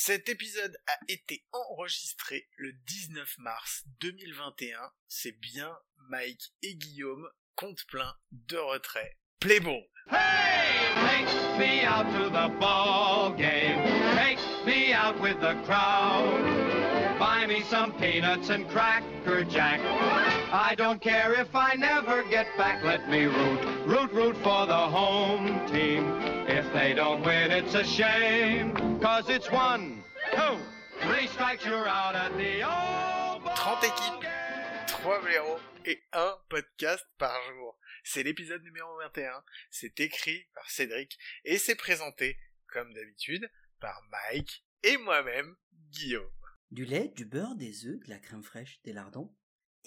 [0.00, 4.78] Cet épisode a été enregistré le 19 mars 2021.
[5.08, 5.76] C'est bien
[6.08, 9.16] Mike et Guillaume, compte plein de retrait.
[9.40, 9.58] Play.
[10.08, 13.82] Hey, take me out to the ball game.
[14.14, 16.44] Take me out with the crowd.
[17.18, 19.80] Buy me some peanuts and cracker jack.
[20.50, 22.82] I don't care if I never get back.
[22.82, 26.04] Let me root, root, root for the home team.
[26.48, 28.74] If they don't win, it's a shame.
[28.98, 30.02] Cause it's one,
[30.34, 30.56] two,
[31.02, 34.86] three strikes, you're out at the old ball 30 équipes, game.
[34.86, 37.78] 3 blaireaux et un podcast par jour.
[38.02, 39.30] C'est l'épisode numéro 21.
[39.70, 45.56] C'est écrit par Cédric et c'est présenté, comme d'habitude, par Mike et moi-même,
[45.90, 46.32] Guillaume.
[46.70, 49.34] Du lait, du beurre, des œufs, de la crème fraîche, des lardons.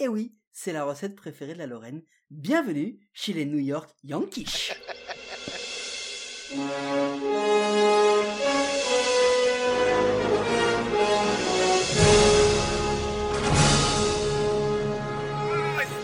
[0.02, 2.02] Et oui, c'est la recette préférée de la Lorraine.
[2.32, 4.72] Bienvenue chez les New York Yankees.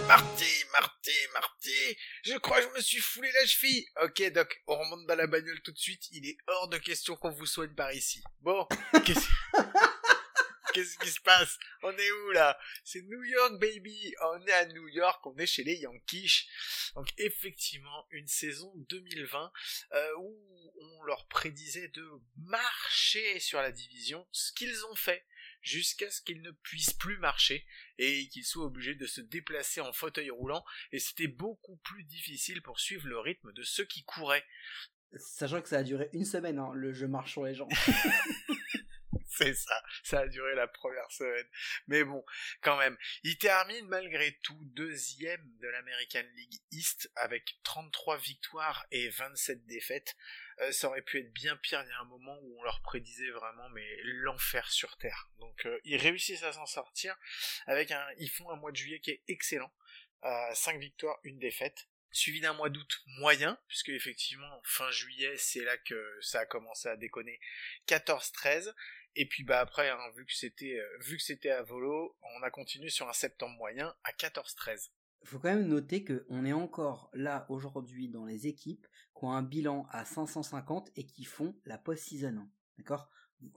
[0.07, 3.83] Marty, Marty, Marty, je crois que je me suis foulé la cheville.
[4.03, 6.03] Ok, Doc, on remonte dans la bagnole tout de suite.
[6.11, 8.21] Il est hors de question qu'on vous soigne par ici.
[8.41, 8.67] Bon,
[9.03, 9.27] qu'est-ce
[10.77, 11.57] qu'est-ce qui se passe?
[11.81, 12.55] On est où là?
[12.83, 14.13] C'est New York, baby.
[14.21, 16.47] On est à New York, on est chez les Yankees.
[16.93, 19.51] Donc effectivement, une saison 2020
[19.93, 25.25] euh, où on leur prédisait de marcher sur la division, ce qu'ils ont fait
[25.61, 27.65] jusqu'à ce qu'ils ne puissent plus marcher
[27.97, 32.61] et qu'ils soient obligés de se déplacer en fauteuil roulant et c'était beaucoup plus difficile
[32.61, 34.45] pour suivre le rythme de ceux qui couraient.
[35.15, 37.67] Sachant que ça a duré une semaine, hein, le jeu marche sur les gens.
[39.47, 41.47] C'est ça, ça a duré la première semaine.
[41.87, 42.23] Mais bon,
[42.61, 49.09] quand même, il termine malgré tout deuxième de l'American League East avec 33 victoires et
[49.09, 50.15] 27 défaites.
[50.59, 52.81] Euh, ça aurait pu être bien pire, il y a un moment où on leur
[52.81, 55.29] prédisait vraiment mais l'enfer sur terre.
[55.39, 57.15] Donc euh, ils réussissent à s'en sortir
[57.67, 59.71] avec un ils font un mois de juillet qui est excellent.
[60.23, 65.63] Euh, 5 victoires, une défaite suivi d'un mois d'août moyen, puisque effectivement fin juillet c'est
[65.63, 67.39] là que ça a commencé à déconner
[67.87, 68.73] 14-13,
[69.17, 72.43] et puis bah après hein, vu que c'était euh, vu que c'était à volo, on
[72.43, 74.91] a continué sur un septembre moyen à 14-13.
[75.23, 78.85] faut quand même noter qu'on est encore là aujourd'hui dans les équipes
[79.17, 82.47] qui ont un bilan à 550 et qui font la post-season.
[82.77, 83.09] D'accord?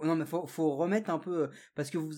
[0.03, 2.17] Non mais faut, faut remettre un peu euh, parce que vous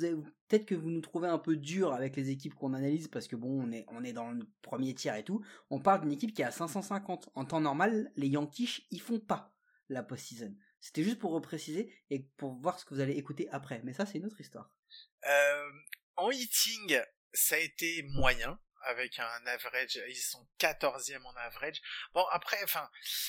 [0.49, 3.35] peut-être que vous nous trouvez un peu dur avec les équipes qu'on analyse parce que
[3.35, 5.45] bon on est on est dans le premier tiers et tout.
[5.69, 7.31] On parle d'une équipe qui est à 550.
[7.35, 9.53] En temps normal, les Yankees ils font pas
[9.89, 10.55] la post-season.
[10.83, 13.81] C'était juste pour repréciser et pour voir ce que vous allez écouter après.
[13.85, 14.69] Mais ça c'est une autre histoire.
[15.29, 15.71] Euh,
[16.17, 16.99] en hitting,
[17.33, 21.81] ça a été moyen avec un average, ils sont 14e en average.
[22.15, 22.89] Bon après, enfin,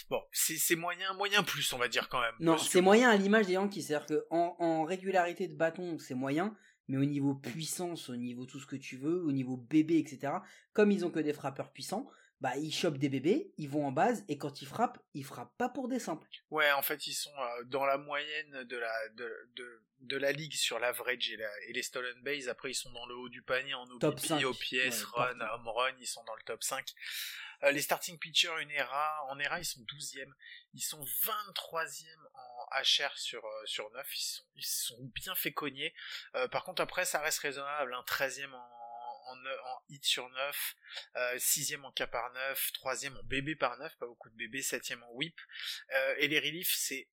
[0.09, 2.33] bon, c'est moyen, moyen plus, on va dire quand même.
[2.39, 3.83] Non, c'est que- moyen à l'image des Yankees.
[3.83, 8.47] C'est-à-dire que en, en régularité de bâton, c'est moyen, mais au niveau puissance, au niveau
[8.47, 10.33] tout ce que tu veux, au niveau bébé, etc.
[10.73, 12.09] Comme ils ont que des frappeurs puissants,
[12.43, 15.55] bah ils chopent des bébés, ils vont en base et quand ils frappent, ils frappent
[15.57, 16.27] pas pour des simples.
[16.51, 20.33] Ouais, en fait, ils sont euh, dans la moyenne de la de, de, de la
[20.33, 22.49] ligue sur l'average et, la- et les stolen base.
[22.49, 24.43] Après, ils sont dans le haut du panier en OBP, 5.
[24.43, 25.55] OPS, Ouais, run, partout.
[25.55, 26.85] home run, ils sont dans le top 5.
[27.63, 30.29] Euh, les starting pitchers, une ERA, en ERA, ils sont 12e.
[30.73, 34.05] Ils sont 23e en HR sur, euh, sur 9.
[34.17, 35.93] Ils sont, ils sont bien fait cogner.
[36.51, 37.93] Par contre, après, ça reste raisonnable.
[37.93, 38.69] Hein, 13e en,
[39.28, 40.75] en, en hit sur 9,
[41.16, 44.57] euh, 6e en K par 9, 3e en BB par 9, pas beaucoup de BB,
[44.57, 45.39] 7e en whip.
[45.94, 47.07] Euh, et les reliefs, c'est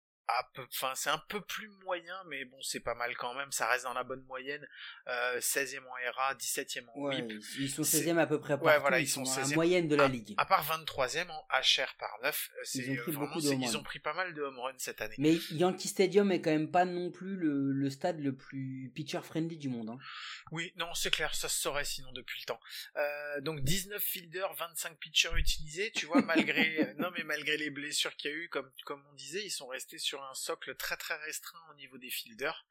[0.58, 3.50] enfin, c'est un peu plus moyen, mais bon, c'est pas mal quand même.
[3.52, 4.66] Ça reste dans la bonne moyenne.
[5.08, 7.26] Euh, 16e en ERA, 17e en Ouais,
[7.58, 8.80] ils, sont C'est- 16e à peu près Ouais, partout.
[8.80, 9.54] voilà, ils, ils sont sont dans la 16e.
[9.54, 10.34] moyenne de la ligue.
[10.36, 13.52] À part 23e en HR par 9, euh, Ils ont pris euh, vraiment, beaucoup de
[13.54, 15.14] ils ont pris pas mal de home runs cette année.
[15.19, 19.20] Mais Yankee Stadium est quand même pas non plus le, le stade le plus pitcher
[19.22, 19.90] friendly du monde.
[19.90, 19.98] hein.
[20.52, 22.60] Oui, non, c'est clair, ça se saurait sinon depuis le temps.
[22.96, 28.14] Euh, donc 19 fielders, 25 pitchers utilisés, tu vois, malgré non mais malgré les blessures
[28.16, 30.97] qu'il y a eu, comme comme on disait, ils sont restés sur un socle très
[30.97, 32.66] très restreint au niveau des fielders.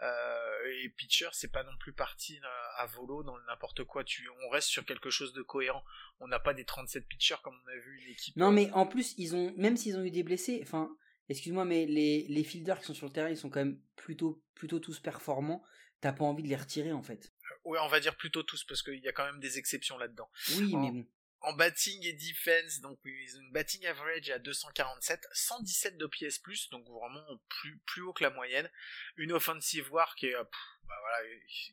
[0.00, 4.02] Euh, et pitcher, c'est pas non plus parti euh, à volo dans n'importe quoi.
[4.02, 5.84] Tu, on reste sur quelque chose de cohérent.
[6.18, 8.36] On n'a pas des 37 pitchers comme on a vu une équipe.
[8.36, 10.96] Non, euh, mais en plus, ils ont, même s'ils ont eu des blessés, enfin,
[11.28, 14.42] excuse-moi, mais les, les fielders qui sont sur le terrain, ils sont quand même plutôt,
[14.54, 15.62] plutôt tous performants.
[16.00, 17.32] T'as pas envie de les retirer, en fait.
[17.64, 20.28] Ouais, on va dire plutôt tous parce qu'il y a quand même des exceptions là-dedans.
[20.56, 21.06] Oui, mais bon.
[21.44, 26.40] En batting et defense, donc ils ont une batting average à 247, 117 d'OPS+,
[26.70, 28.70] donc vraiment plus, plus haut que la moyenne.
[29.16, 31.18] Une offensive war qui est, euh, pff, bah voilà,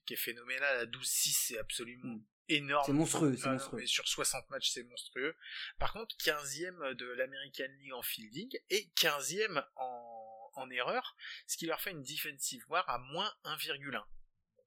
[0.05, 2.23] qui est phénoménale à 12-6, c'est absolument Mm.
[2.49, 2.85] énorme.
[2.85, 3.85] C'est monstrueux, c'est non, monstrueux.
[3.85, 5.35] sur 60 matchs, c'est monstrueux.
[5.77, 11.15] Par contre, 15e de l'American League en fielding et 15e en, en erreur,
[11.47, 14.03] ce qui leur fait une defensive war à moins 1,1.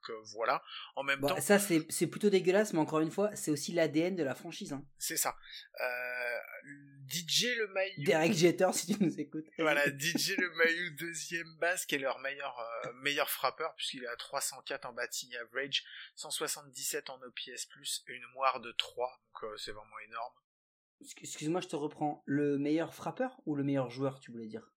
[0.08, 0.62] Donc euh, voilà.
[0.96, 3.72] En même Bon, temps, ça c'est c'est plutôt dégueulasse, mais encore une fois, c'est aussi
[3.72, 4.72] l'ADN de la franchise.
[4.72, 4.84] Hein.
[4.98, 5.36] c'est ça.
[5.80, 6.38] Euh,
[7.08, 8.04] DJ le Maillot.
[8.04, 9.46] Derek Jeter, si tu nous écoutes.
[9.58, 14.08] Voilà, DJ le Maillot, deuxième base, qui est leur meilleur, euh, meilleur frappeur, puisqu'il est
[14.08, 15.84] à 304 en batting average,
[16.16, 17.68] 177 en OPS+,
[18.08, 20.34] une moire de 3, donc euh, c'est vraiment énorme.
[21.04, 22.22] Excu- Excuse-moi, je te reprends.
[22.26, 24.71] Le meilleur frappeur ou le meilleur joueur, tu voulais dire?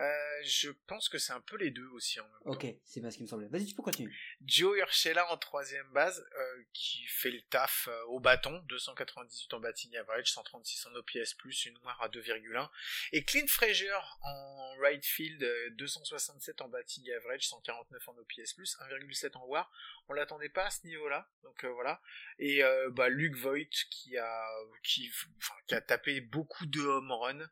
[0.00, 2.50] Euh, je pense que c'est un peu les deux aussi en même temps.
[2.50, 3.48] Ok, c'est pas ce qui me semblait.
[3.48, 4.12] Vas-y, tu peux continuer.
[4.44, 9.60] Joe Urshela en troisième base, euh, qui fait le taf euh, au bâton, 298 en
[9.60, 11.34] batting average, 136 en OPS+,
[11.66, 12.70] une moire à 2,1.
[13.12, 13.90] Et Clint Frazier
[14.22, 19.72] en right field, euh, 267 en batting average, 149 en OPS+, 1,7 en war.
[20.08, 22.00] On l'attendait pas à ce niveau-là, donc voilà.
[22.38, 22.62] Et
[22.92, 24.48] bah, Luke Voigt qui a,
[24.82, 27.50] qui, enfin, qui a tapé beaucoup de home run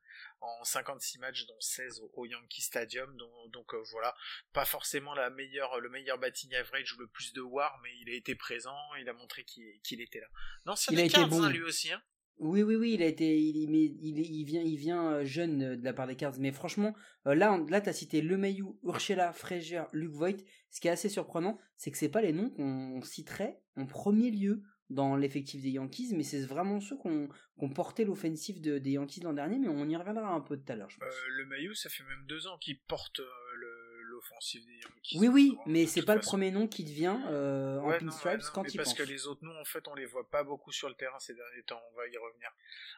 [0.61, 3.17] en 56 matchs, dont 16 au, au Yankee Stadium.
[3.17, 4.15] Donc, donc euh, voilà,
[4.53, 8.11] pas forcément la meilleure, le meilleur batting average ou le plus de war, mais il
[8.11, 10.29] a été présent, il a montré qu'il était là.
[10.65, 11.43] Non, c'est Il a été Cards, bon.
[11.43, 11.93] hein, lui aussi.
[11.93, 12.03] Hein.
[12.39, 15.63] Oui, oui, oui, il a été, il, mais il, il vient, il vient euh, jeune
[15.63, 16.35] euh, de la part des Cards.
[16.39, 16.95] Mais franchement,
[17.25, 20.37] là, là, t'as cité Lemayou, Urshela, Frazier, Luke Voigt.
[20.71, 24.31] Ce qui est assez surprenant, c'est que c'est pas les noms qu'on citerait en premier
[24.31, 27.29] lieu dans l'effectif des Yankees, mais c'est vraiment ceux qu'on
[27.59, 29.59] qu'on portait l'offensive de- des Yankees l'an dernier.
[29.59, 30.91] Mais on y reviendra un peu tout à l'heure.
[31.03, 31.07] Euh,
[31.39, 33.25] le Maillot, ça fait même deux ans qu'il porte euh,
[33.59, 33.76] le-
[34.17, 35.19] l'offensive des Yankees.
[35.21, 37.99] oui, oui, Donc, mais c'est pas le premier nom qui te vient euh, en Ouais,
[37.99, 38.99] pinstripes ouais, quand mais il parce pense.
[38.99, 41.35] que les autres noms, en fait, on les voit pas beaucoup sur le terrain ces
[41.35, 41.81] derniers temps.
[41.93, 42.51] On va y revenir.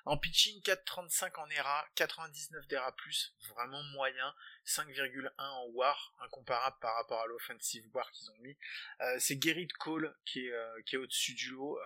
[0.04, 2.94] En pitching, 4,35 en ERA, 99 d'ERA+,
[3.54, 4.34] vraiment moyen,
[4.66, 8.56] 5,1 en WAR, incomparable par rapport à l'offensive WAR qu'ils ont mis.
[9.00, 11.82] Euh, c'est Gerrit Cole qui est, euh, qui est au-dessus du lot, euh,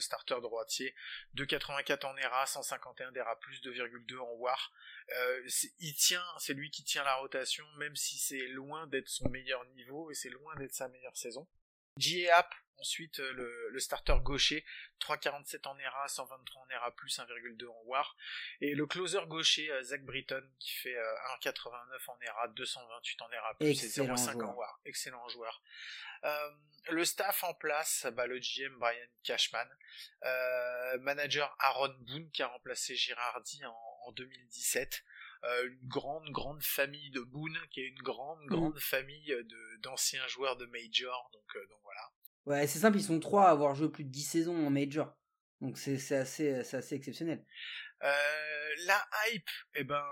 [0.00, 0.94] starter droitier,
[1.36, 4.72] 2,84 en ERA, 151 d'ERA+, 2,2 en WAR.
[5.10, 5.48] Euh,
[5.80, 9.64] il tient, c'est lui qui tient la rotation, même si c'est loin d'être son meilleur
[9.76, 11.46] niveau et c'est loin d'être sa meilleure saison.
[11.96, 12.38] J.A.
[12.38, 14.64] App, ensuite euh, le, le starter gaucher,
[15.00, 18.16] 3,47 en ERA, 123 en ERA+, 1,2 en WAR.
[18.60, 21.70] Et le closer gaucher, euh, Zach Britton, qui fait euh, 1,89
[22.08, 24.54] en ERA, 228 en ERA+, et Excellent 0,5 en.
[24.54, 24.80] WAR.
[24.84, 25.62] Excellent joueur.
[26.24, 26.50] Euh,
[26.90, 29.68] le staff en place, bah, le GM Brian Cashman,
[30.24, 35.04] euh, manager Aaron Boone qui a remplacé Girardi en, en 2017,
[35.44, 40.26] euh, une grande grande famille de Boone qui est une grande grande famille de d'anciens
[40.28, 42.00] joueurs de major, donc euh, donc voilà.
[42.46, 45.16] Ouais, c'est simple, ils sont trois à avoir joué plus de 10 saisons en major.
[45.60, 47.44] Donc c'est c'est assez, c'est assez exceptionnel.
[48.02, 48.08] Euh,
[48.86, 50.04] la hype, eh ben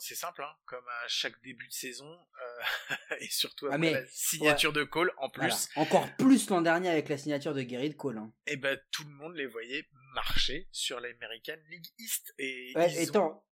[0.00, 3.92] c'est simple, hein, comme à chaque début de saison, euh, et surtout Ah, après mais-
[3.92, 5.56] la signature de Cole en plus, Voilà.
[5.76, 8.18] Encore plus l'an dernier avec la signature de Gerrit Cole.
[8.18, 8.32] hein.
[8.46, 12.98] eh ben tout le monde les voyait marcher sur l'American League East et Ouais, ils
[12.98, 13.46] et ont- attends,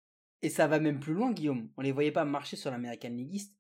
[0.43, 1.71] et ça va même plus loin, Guillaume.
[1.77, 3.55] On les voyait pas marcher sur l'American League East.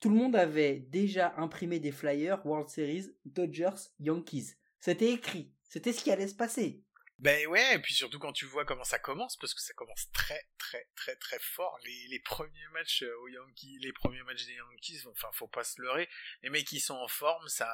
[0.00, 4.54] Tout le monde avait déjà imprimé des flyers World Series, Dodgers, Yankees.
[4.80, 5.52] C'était écrit.
[5.62, 6.84] C'était ce qui allait se passer.
[7.20, 10.10] Ben ouais, et puis surtout quand tu vois comment ça commence, parce que ça commence
[10.12, 11.78] très très très très fort.
[11.84, 15.80] Les, premiers matchs euh, aux Yankees, les premiers matchs des Yankees, enfin faut pas se
[15.80, 16.08] leurrer,
[16.42, 17.72] les mecs qui sont en forme, ça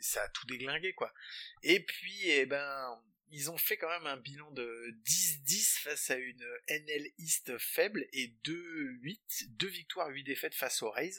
[0.00, 1.12] ça a tout déglingué quoi.
[1.62, 3.02] Et puis eh ben
[3.34, 8.06] ils ont fait quand même un bilan de 10-10 face à une NL East faible
[8.12, 11.14] et 2-8, deux victoires, 8 défaites face aux Rays.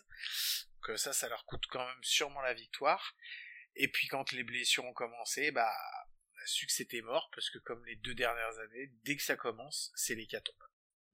[0.81, 3.15] Que ça, ça leur coûte quand même sûrement la victoire.
[3.75, 5.72] Et puis quand les blessures ont commencé, bah
[6.34, 9.24] on a su que c'était mort parce que comme les deux dernières années, dès que
[9.24, 10.55] ça commence, c'est l'hécatombe.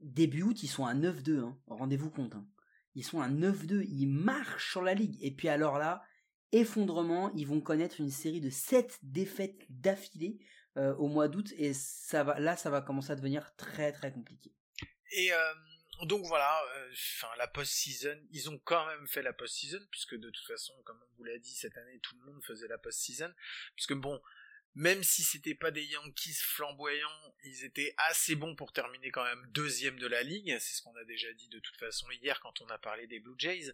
[0.01, 1.39] Début août, ils sont à 9-2.
[1.39, 1.59] Hein.
[1.67, 2.35] Rendez-vous compte.
[2.35, 2.47] hein.
[2.93, 3.85] Ils sont à 9-2.
[3.87, 5.17] Ils marchent sur la ligue.
[5.21, 6.03] Et puis alors là,
[6.51, 10.39] effondrement, ils vont connaître une série de 7 défaites d'affilée
[10.77, 11.51] euh, au mois d'août.
[11.57, 14.53] Et ça va, là, ça va commencer à devenir très très compliqué.
[15.11, 15.53] Et euh,
[16.03, 20.29] donc voilà, euh, enfin la post-season, ils ont quand même fait la post-season puisque de
[20.29, 23.33] toute façon, comme on vous l'a dit cette année, tout le monde faisait la post-season.
[23.75, 24.21] Puisque bon,
[24.75, 29.45] même si c'était pas des Yankees flamboyants, ils étaient assez bons pour terminer quand même
[29.49, 30.55] deuxième de la ligue.
[30.59, 33.19] C'est ce qu'on a déjà dit de toute façon hier quand on a parlé des
[33.19, 33.73] Blue Jays.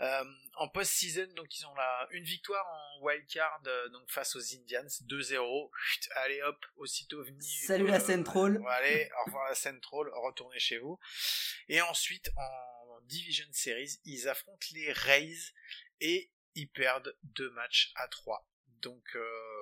[0.00, 0.24] Euh,
[0.54, 4.86] en post-season, donc ils ont là une victoire en wildcard euh, donc face aux Indians,
[5.06, 5.70] 2-0.
[5.76, 7.42] Chut, Allez hop, aussitôt venu.
[7.42, 8.58] Salut la Central.
[8.58, 10.98] Bon, allez, au revoir la Central, retournez chez vous.
[11.68, 15.52] Et ensuite, en Division Series, ils affrontent les Rays
[16.00, 18.48] et ils perdent deux matchs à trois.
[18.82, 19.57] Donc, euh,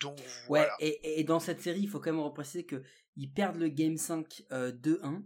[0.00, 2.82] donc Ouais, et, et dans cette série, il faut quand même repréciser que
[3.16, 5.22] ils perdent le Game 5 euh, 2-1.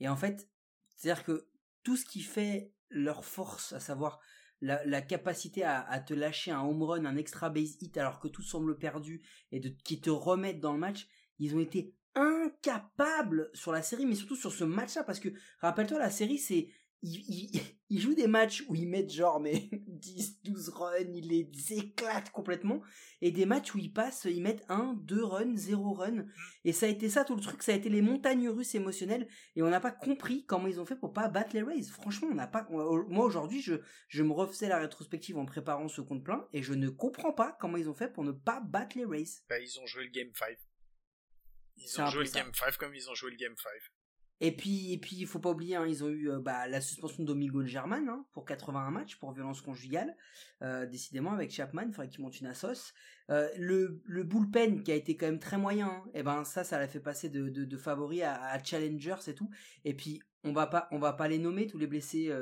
[0.00, 0.48] Et en fait,
[0.96, 1.48] c'est-à-dire que
[1.82, 4.20] tout ce qui fait leur force, à savoir
[4.60, 8.20] la, la capacité à, à te lâcher un home run, un extra base hit, alors
[8.20, 11.96] que tout semble perdu, et de, qui te remettent dans le match, ils ont été
[12.14, 16.68] incapables sur la série, mais surtout sur ce match-là, parce que, rappelle-toi, la série, c'est
[17.02, 17.60] ils, ils,
[17.92, 22.30] ils jouent des matchs où ils mettent genre mais 10, 12 runs, ils les éclatent
[22.30, 22.80] complètement,
[23.20, 26.24] et des matchs où ils passent, ils mettent 1, 2 runs, 0 run,
[26.64, 29.28] et ça a été ça tout le truc, ça a été les montagnes russes émotionnelles,
[29.56, 31.82] et on n'a pas compris comment ils ont fait pour pas battre les Rays.
[31.82, 33.74] Franchement, on n'a pas, moi aujourd'hui, je,
[34.08, 37.56] je me refaisais la rétrospective en préparant ce compte plein, et je ne comprends pas
[37.60, 39.42] comment ils ont fait pour ne pas battre les Rays.
[39.50, 40.56] Bah, ils ont joué le Game 5.
[41.76, 43.70] Ils ont joué le Game 5 comme ils ont joué le Game 5.
[44.44, 46.80] Et puis, et puis, il faut pas oublier, hein, ils ont eu euh, bah, la
[46.80, 50.16] suspension de Domingo German hein, pour 81 matchs pour violence conjugale.
[50.62, 52.92] Euh, décidément, avec Chapman, il faudrait qu'il monte une assos.
[53.30, 56.80] Euh, le, bullpen qui a été quand même très moyen, hein, et ben ça, ça
[56.80, 59.48] l'a fait passer de, de, favori à, à challengers et tout.
[59.84, 62.32] Et puis, on va pas, on va pas les nommer tous les blessés,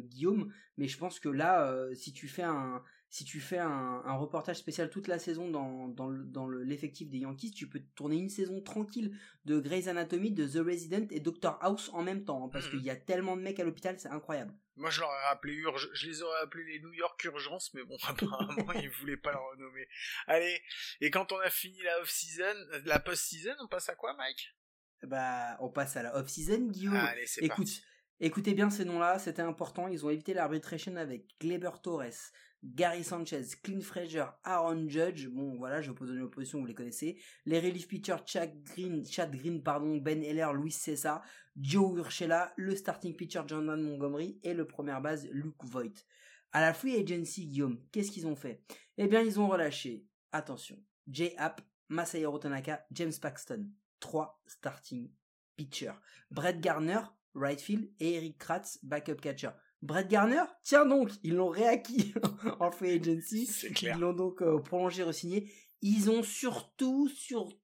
[0.00, 4.16] Guillaume, mais je pense que là, si tu fais un, si tu fais un, un,
[4.16, 8.16] reportage spécial toute la saison dans, dans, le, dans l'effectif des Yankees, tu peux tourner
[8.16, 12.44] une saison tranquille de Grey's Anatomy, de The Resident et Doctor House en même temps,
[12.44, 12.70] hein, parce mmh.
[12.70, 14.52] qu'il y a tellement de mecs à l'hôpital, c'est incroyable.
[14.76, 15.88] Moi, je leur ai appelé Urge...
[15.92, 19.38] je les aurais appelés les New York Urgence, mais bon, apparemment, ils voulaient pas le
[19.38, 19.88] renommer.
[20.26, 20.60] Allez,
[21.00, 24.54] et quand on a fini la off-season, la post-season, on passe à quoi, Mike?
[25.02, 26.94] Bah, on passe à la off-season, Guillaume.
[26.94, 27.82] Allez, c'est Écoute, parti.
[28.20, 29.88] écoutez bien ces noms-là, c'était important.
[29.88, 32.32] Ils ont évité l'arbitration avec Gleber Torres,
[32.64, 37.20] Gary Sanchez, Clint Frazier, Aaron Judge, bon voilà, je pose une opposition, vous les connaissez.
[37.46, 39.02] Les relief pitchers Chad Green,
[40.00, 41.22] Ben Heller, Luis Cessa,
[41.56, 46.04] Joe Urshela, le starting pitcher Jordan Montgomery et le première base Luke Voigt.
[46.50, 48.64] À la free agency, Guillaume, qu'est-ce qu'ils ont fait?
[48.96, 55.10] Eh bien, ils ont relâché, attention, Jay App, Masahiro Tanaka, James Paxton, trois starting
[55.56, 55.94] pitchers.
[56.30, 57.00] Brett Garner,
[57.34, 59.50] right field, et Eric Kratz, backup catcher.
[59.82, 62.14] Brett Garner, tiens donc, ils l'ont réacquis
[62.60, 63.48] en free agency.
[63.82, 65.52] Ils l'ont donc euh, prolongé, re-signé.
[65.80, 67.56] Ils ont surtout, surtout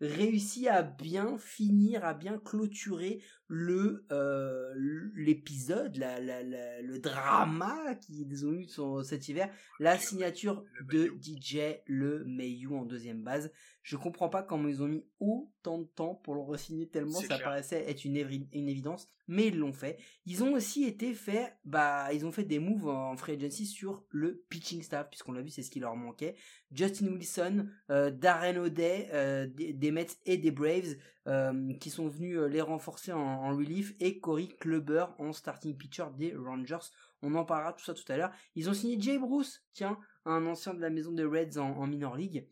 [0.00, 4.72] réussi à bien finir, à bien clôturer le euh,
[5.16, 11.12] l'épisode, la, la, la, le drama qu'ils ont eu son, cet hiver, la signature de
[11.20, 13.50] DJ Le Mayu en deuxième base.
[13.82, 17.26] Je comprends pas comment ils ont mis autant de temps pour le re-signer tellement ça
[17.26, 17.42] clair.
[17.42, 18.16] paraissait être une,
[18.52, 19.98] une évidence, mais ils l'ont fait.
[20.26, 24.04] Ils ont aussi été fait, bah, ils ont fait des moves en free agency sur
[24.10, 26.36] le pitching staff, puisqu'on l'a vu, c'est ce qui leur manquait.
[26.72, 30.96] Justin Wilson, euh, Darren O'Day, euh, des, des, Mets et des Braves,
[31.26, 36.34] euh, qui sont venus les renforcer en, relief, et Corey Kluber en starting pitcher des
[36.34, 36.90] Rangers.
[37.22, 38.32] On en parlera tout ça tout à l'heure.
[38.54, 41.86] Ils ont signé Jay Bruce, tiens, un ancien de la maison des Reds en, en
[41.86, 42.46] minor league.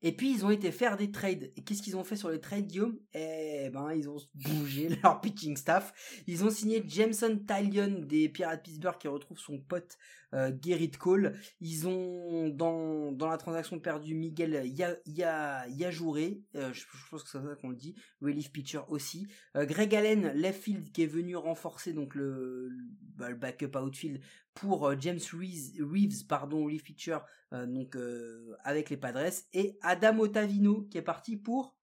[0.00, 1.50] Et puis ils ont été faire des trades.
[1.56, 2.98] Et qu'est-ce qu'ils ont fait sur les trades, Guillaume?
[3.14, 6.22] Eh ben, ils ont bougé leur pitching staff.
[6.26, 9.98] Ils ont signé Jameson Talion des Pirates Pittsburgh qui retrouve son pote
[10.34, 11.38] euh, Gerrit Cole.
[11.60, 16.42] Ils ont dans la transaction perdu Miguel ya, ya, Yajouré.
[16.54, 17.94] Euh, je, pense que c'est ça qu'on dit.
[18.20, 19.28] Relief pitcher aussi.
[19.56, 22.84] Euh, Greg Allen, left field qui est venu renforcer donc le, le,
[23.16, 24.20] bah, backup outfield
[24.54, 27.18] pour James Reeves, pardon, relief pitcher
[27.54, 31.74] euh, donc euh, avec les Padres et Adam Otavino qui est parti pour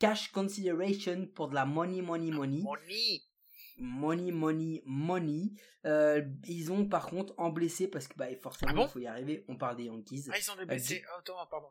[0.00, 2.64] cash consideration pour de la money money money
[3.76, 5.52] money money money.
[5.84, 8.98] Euh, ils ont par contre en blessé parce que bah forcément ah bon il faut
[9.00, 9.44] y arriver.
[9.48, 10.28] On parle des Yankees.
[10.32, 11.02] Ah ils ont des blessés.
[11.04, 11.68] Euh, autant pardon.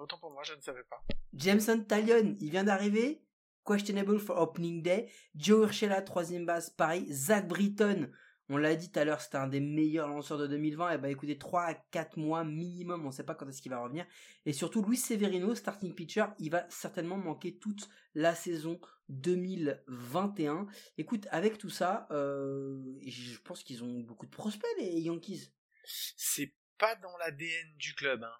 [0.00, 1.02] Autant pour moi je ne savais pas.
[1.32, 3.22] Jameson Talion il vient d'arriver.
[3.66, 5.10] Questionable for opening day.
[5.34, 6.70] Joe Urshela troisième base.
[6.70, 8.10] Pareil Zach Britton.
[8.50, 10.92] On l'a dit tout à l'heure, c'était un des meilleurs lanceurs de 2020.
[10.92, 13.70] Et bah écoutez, 3 à 4 mois minimum, on ne sait pas quand est-ce qu'il
[13.70, 14.06] va revenir.
[14.46, 20.66] Et surtout, Luis Severino, starting pitcher, il va certainement manquer toute la saison 2021.
[20.98, 25.50] Écoute, avec tout ça, euh, je pense qu'ils ont beaucoup de prospects, les Yankees.
[25.84, 28.36] C'est pas dans l'ADN du club, hein.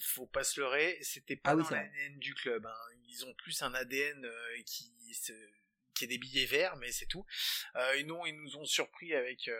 [0.00, 2.66] Faut pas se leurrer, c'était pas ah oui, dans l'ADN du club.
[2.66, 2.94] Hein.
[3.08, 5.32] Ils ont plus un ADN euh, qui se
[5.94, 7.26] qui est des billets verts, mais c'est tout.
[7.76, 9.50] Euh, et non, ils nous ont surpris avec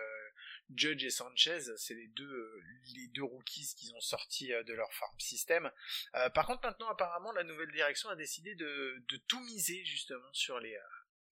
[0.74, 2.62] Judge et Sanchez, c'est les deux euh,
[2.94, 5.70] les deux rookies qu'ils ont sortis euh, de leur farm system.
[6.14, 10.32] Euh, par contre, maintenant, apparemment, la nouvelle direction a décidé de, de tout miser justement
[10.32, 10.76] sur les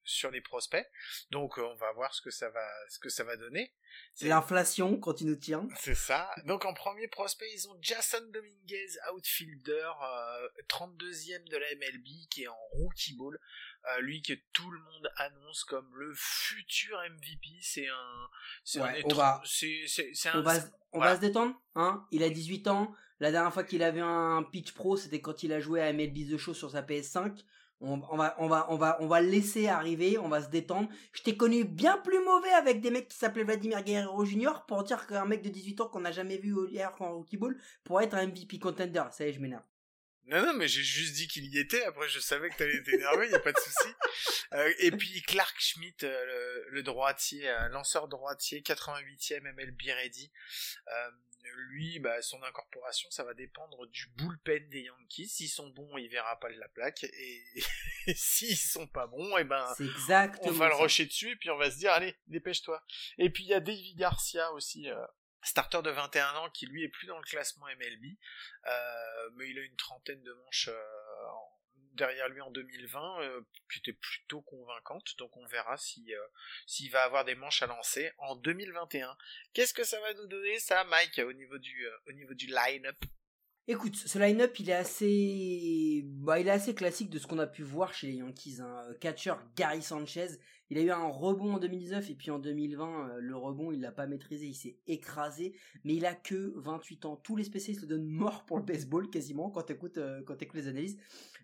[0.05, 0.87] sur les prospects.
[1.31, 3.73] Donc on va voir ce que ça va ce que ça va donner.
[4.23, 5.69] L'inflation quand ils nous tient.
[5.77, 6.31] C'est ça.
[6.45, 12.43] Donc en premier prospect, ils ont Jason Dominguez, outfielder, euh, 32e de la MLB, qui
[12.45, 13.39] est en rookie ball.
[13.87, 18.29] Euh, lui que tout le monde annonce comme le futur MVP, c'est un,
[18.65, 20.55] c'est ouais, un on va, c'est, c'est, c'est on un, va,
[20.93, 21.13] on voilà.
[21.13, 22.07] va se détendre, hein.
[22.11, 22.93] Il a 18 ans.
[23.21, 26.31] La dernière fois qu'il avait un pitch pro, c'était quand il a joué à MLB
[26.31, 27.45] The Show sur sa PS5.
[27.81, 30.49] On, on, va, on va, on va, on va le laisser arriver, on va se
[30.49, 30.89] détendre.
[31.13, 34.65] Je t'ai connu bien plus mauvais avec des mecs qui s'appelaient Vladimir Guerrero Jr.
[34.67, 37.57] pour dire qu'un mec de 18 ans qu'on n'a jamais vu hier en rookie ball
[37.85, 39.05] pour être un MVP contender.
[39.13, 39.63] Ça y est, je m'énerve.
[40.29, 41.83] Non, non, mais j'ai juste dit qu'il y était.
[41.85, 43.89] Après, je savais que t'allais t'énerver, y a pas de souci.
[44.55, 50.33] Euh, et puis Clark Schmidt, euh, le, le, droitier, euh, lanceur droitier, 88e MLB ready.
[50.87, 51.11] Euh,
[51.69, 55.29] lui, bah, son incorporation, ça va dépendre du bullpen des Yankees.
[55.29, 57.05] S'ils sont bons, il verra pas de la plaque.
[57.05, 57.45] Et,
[58.15, 59.75] s'ils sont pas bons, et eh ben,
[60.43, 62.83] on va le rusher dessus et puis on va se dire, allez, dépêche-toi.
[63.19, 65.07] Et puis il y a David Garcia aussi, euh,
[65.49, 68.17] starter de 21 ans qui lui est plus dans le classement MLB,
[68.67, 71.33] euh, mais il a une trentaine de manches euh,
[71.95, 73.41] derrière lui en 2020 euh,
[73.73, 76.13] qui était plutôt convaincante, donc on verra si
[76.67, 79.17] s'il va avoir des manches à lancer en 2021.
[79.53, 83.05] Qu'est-ce que ça va nous donner ça, Mike, au niveau du au niveau du line-up?
[83.71, 87.47] Écoute, ce line-up, il est assez, bah, il est assez classique de ce qu'on a
[87.47, 88.63] pu voir chez les Yankees.
[88.63, 88.95] Hein.
[88.99, 90.29] Catcher Gary Sanchez,
[90.71, 93.81] il a eu un rebond en 2019 et puis en 2020, euh, le rebond, il
[93.81, 95.55] l'a pas maîtrisé, il s'est écrasé.
[95.85, 97.17] Mais il a que 28 ans.
[97.17, 100.61] Tous les spécialistes le donnent mort pour le baseball quasiment quand t'écoutes euh, quand écoutes
[100.61, 100.99] les analyses.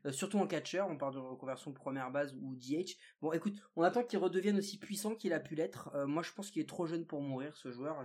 [0.04, 2.96] Euh, surtout en catcher, on parle de reconversion première base ou DH.
[3.22, 5.90] Bon, écoute, on attend qu'il redevienne aussi puissant qu'il a pu l'être.
[6.06, 8.04] moi, je pense qu'il est trop jeune pour mourir, ce joueur.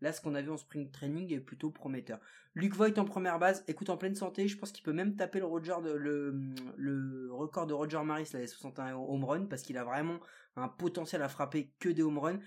[0.00, 2.18] Là, ce qu'on a vu en spring training est plutôt prometteur.
[2.54, 5.38] Luke Voigt en première base, écoute, en pleine santé, je pense qu'il peut même taper
[5.38, 9.84] le, Roger le record de Roger Maris, là, les 61 home run, parce qu'il a
[9.84, 10.18] vraiment
[10.58, 12.40] un potentiel à frapper que des home runs.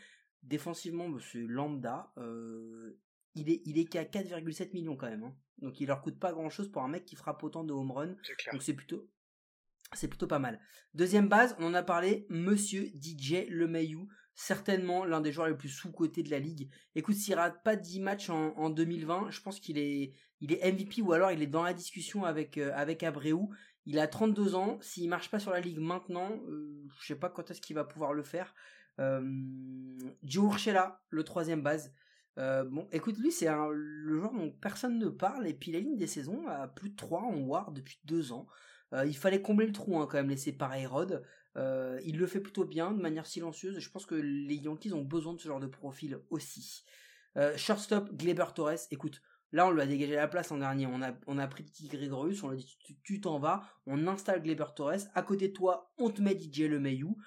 [0.44, 2.12] Défensivement, c'est lambda.
[2.18, 3.00] Euh,
[3.36, 5.24] il est, il est qu'à 4,7 millions quand même.
[5.24, 5.36] Hein.
[5.60, 7.92] Donc il leur coûte pas grand chose pour un mec qui frappe autant de home
[7.92, 8.16] runs.
[8.52, 9.10] Donc c'est plutôt,
[9.94, 10.60] c'est plutôt pas mal.
[10.94, 15.70] Deuxième base, on en a parlé, Monsieur DJ Lemayou certainement l'un des joueurs les plus
[15.70, 16.70] sous-cotés de la ligue.
[16.96, 21.02] Écoute, s'il rate pas 10 matchs en, 2020, je pense qu'il est, il est MVP
[21.02, 23.50] ou alors il est dans la discussion avec, euh, avec Abreu.
[23.86, 24.78] Il a 32 ans.
[24.82, 27.84] S'il marche pas sur la ligue maintenant, euh, je sais pas quand est-ce qu'il va
[27.84, 28.54] pouvoir le faire.
[29.00, 29.22] Euh,
[30.24, 30.70] Joe
[31.10, 31.94] le troisième base.
[32.38, 35.48] Euh, bon, écoute, lui, c'est le joueur dont personne ne parle.
[35.48, 38.48] Et puis la ligne des saisons a plus de 3 en War depuis 2 ans.
[39.06, 41.24] il fallait combler le trou hein, quand même laissé par Aerod.
[41.56, 43.80] il le fait plutôt bien, de manière silencieuse.
[43.80, 46.84] Je pense que les Yankees ont besoin de ce genre de profil aussi.
[47.56, 48.88] shortstop, Gleber Torres.
[48.92, 49.22] Écoute,
[49.54, 50.88] Là, on lui a dégagé la place en dernier.
[50.88, 54.42] On a, on a pris Gregorius, on lui a dit tu t'en vas, on installe
[54.42, 55.10] Gleber Torres.
[55.14, 57.18] À côté de toi, on te met DJ Le Mayou.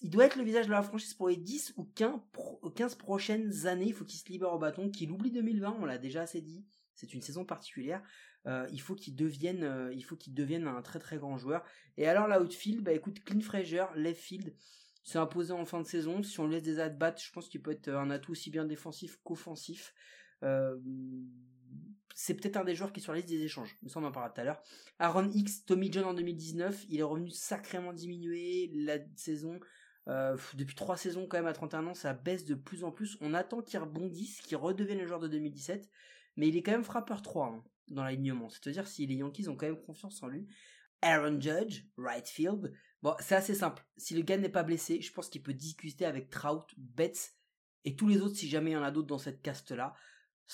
[0.00, 3.86] Il doit être le visage de la franchise pour les 10 ou 15, prochaines années.
[3.86, 6.64] Il faut qu'il se libère au bâton, qu'il oublie 2020, on l'a déjà assez dit.
[6.94, 8.02] C'est une saison particulière.
[8.46, 11.62] Euh, il faut qu'il devienne, euh, il faut qu'il devienne un très très grand joueur.
[11.96, 14.54] Et alors la outfield, bah écoute, Clint Fraser, left field,
[15.04, 16.22] s'est imposé en fin de saison.
[16.22, 19.18] Si on laisse des at-bats, je pense qu'il peut être un atout aussi bien défensif
[19.22, 19.94] qu'offensif.
[20.42, 20.76] Euh,
[22.14, 23.76] c'est peut-être un des joueurs qui est sur la liste des échanges.
[23.82, 24.62] Mais ça, on en parlera tout à l'heure.
[24.98, 28.70] Aaron X, Tommy John en 2019, il est revenu sacrément diminué.
[28.74, 29.58] La saison,
[30.08, 33.16] euh, depuis trois saisons quand même à 31 ans, ça baisse de plus en plus.
[33.20, 35.88] On attend qu'il rebondisse, qu'il redevienne le joueur de 2017.
[36.36, 38.48] Mais il est quand même frappeur 3 hein, dans l'alignement.
[38.48, 40.46] C'est-à-dire si les Yankees ont quand même confiance en lui.
[41.02, 42.72] Aaron Judge, right field.
[43.02, 43.84] Bon, c'est assez simple.
[43.96, 47.34] Si le gars n'est pas blessé, je pense qu'il peut discuter avec Trout, Betts
[47.84, 49.94] et tous les autres si jamais il y en a d'autres dans cette caste-là.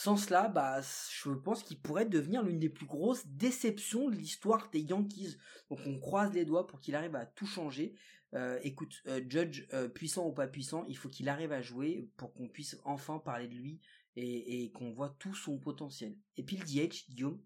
[0.00, 0.80] Sans cela, bah,
[1.10, 5.38] je pense qu'il pourrait devenir l'une des plus grosses déceptions de l'histoire des Yankees.
[5.70, 7.96] Donc on croise les doigts pour qu'il arrive à tout changer.
[8.32, 12.08] Euh, écoute, euh, Judge, euh, puissant ou pas puissant, il faut qu'il arrive à jouer
[12.16, 13.80] pour qu'on puisse enfin parler de lui
[14.14, 16.16] et, qu'on voit tout son potentiel.
[16.36, 17.42] Et puis le DH, Guillaume,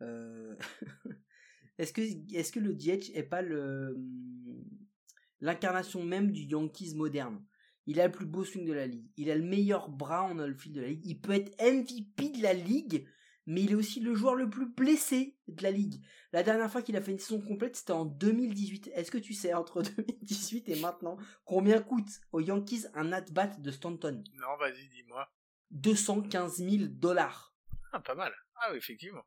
[1.78, 3.98] est-ce que, le DH est pas le
[5.42, 7.44] l'incarnation même du Yankees moderne?
[7.86, 9.10] Il a le plus beau swing de la ligue.
[9.16, 11.04] Il a le meilleur bras en outfield de la ligue.
[11.04, 13.06] Il peut être MVP de la ligue,
[13.46, 16.04] mais il est aussi le joueur le plus blessé de la ligue.
[16.32, 18.90] La dernière fois qu'il a fait une saison complète, c'était en 2018.
[18.94, 23.70] Est-ce que tu sais, entre 2018 et maintenant, combien coûte aux Yankees un at-bat de
[23.70, 24.22] Stanton?
[24.34, 25.28] Non, vas-y, dis-moi.
[25.72, 27.54] 215 000 dollars.
[27.92, 28.32] Ah, pas mal.
[28.56, 29.24] Ah oui, effectivement.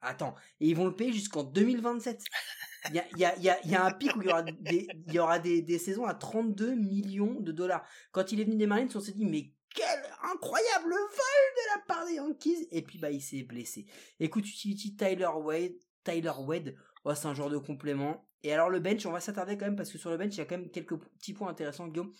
[0.00, 2.22] Attends, et ils vont le payer jusqu'en 2027.
[2.88, 4.88] Il y a, y, a, y, y a, un pic où il y aura, des,
[5.08, 7.84] y aura des, des, saisons à 32 millions de dollars.
[8.12, 10.00] Quand il est venu des Marines, on s'est dit, mais quel
[10.32, 13.86] incroyable vol de la part des Yankees Et puis, bah, il s'est blessé.
[14.20, 18.28] Écoute, utility Tyler Wade, Tyler Wade, oh, c'est un genre de complément.
[18.42, 20.38] Et alors, le bench, on va s'attarder quand même, parce que sur le bench, il
[20.38, 22.12] y a quand même quelques petits points intéressants, Guillaume.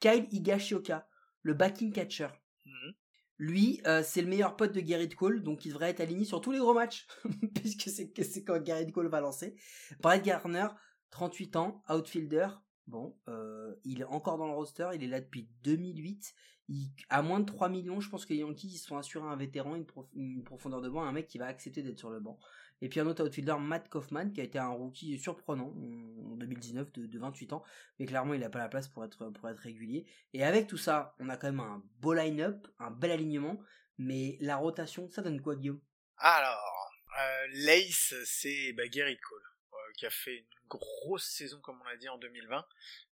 [0.00, 1.06] Kyle Higashioka,
[1.42, 2.28] le backing catcher.
[2.64, 2.94] Mhm.
[3.40, 6.42] Lui, euh, c'est le meilleur pote de Garrett Cole, donc il devrait être aligné sur
[6.42, 7.06] tous les gros matchs,
[7.54, 8.12] puisque c'est,
[8.44, 9.56] quand Garrett Cole va lancer.
[10.00, 10.66] Brett Garner,
[11.08, 12.48] 38 ans, outfielder.
[12.86, 16.34] Bon, euh, il est encore dans le roster, il est là depuis 2008.
[16.68, 19.36] Il, à moins de 3 millions, je pense que les Yankees ils sont assurés un
[19.36, 22.38] vétéran, une, une profondeur de banc, un mec qui va accepter d'être sur le banc.
[22.82, 26.92] Et puis un autre outfielder, Matt Kaufman, qui a été un rookie surprenant en 2019
[26.92, 27.62] de, 28 ans,
[27.98, 30.06] mais clairement il n'a pas la place pour être, régulier.
[30.32, 33.60] Et avec tout ça, on a quand même un beau line-up, un bel alignement,
[33.98, 35.80] mais la rotation, ça donne quoi Guillaume?
[36.16, 36.80] Alors,
[37.18, 41.84] Euh, Lace, c'est bah, Gary Cole, euh, qui a fait une grosse saison, comme on
[41.84, 42.66] l'a dit, en 2020,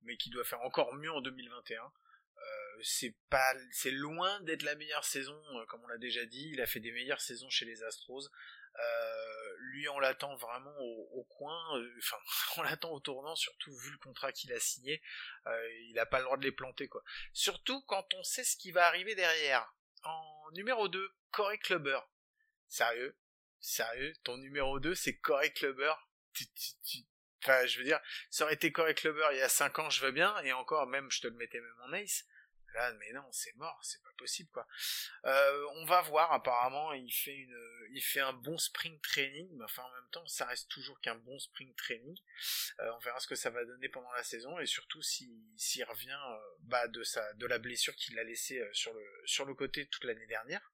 [0.03, 1.81] mais qui doit faire encore mieux en 2021.
[1.81, 2.41] Euh,
[2.83, 6.51] c'est pas, c'est loin d'être la meilleure saison, comme on l'a déjà dit.
[6.53, 8.29] Il a fait des meilleures saisons chez les Astros.
[8.79, 11.79] Euh, lui, on l'attend vraiment au, au coin.
[11.79, 12.17] euh, Enfin,
[12.57, 15.03] on l'attend au tournant, surtout vu le contrat qu'il a signé.
[15.47, 17.03] Euh, il a pas le droit de les planter, quoi.
[17.33, 19.73] Surtout quand on sait ce qui va arriver derrière.
[20.03, 22.01] En numéro 2, Corey Clubber.
[22.69, 23.17] Sérieux?
[23.61, 24.13] Sérieux?
[24.25, 25.95] Ton numéro 2, c'est Corey Clubber
[26.35, 26.99] tu, tu, tu...
[27.43, 30.05] Enfin, je veux dire, ça aurait été Corey Clubber il y a 5 ans, je
[30.05, 32.25] veux bien, et encore, même, je te le mettais même en ace.
[32.99, 34.67] Mais non, c'est mort, c'est pas possible, quoi.
[35.25, 37.57] Euh, on va voir, apparemment, il fait une,
[37.93, 41.15] il fait un bon spring training, mais enfin, en même temps, ça reste toujours qu'un
[41.15, 42.19] bon spring training.
[42.81, 45.85] Euh, on verra ce que ça va donner pendant la saison, et surtout s'il s'il
[45.85, 49.55] revient, euh, bah, de sa, de la blessure qu'il a laissée sur le, sur le
[49.55, 50.73] côté toute l'année dernière.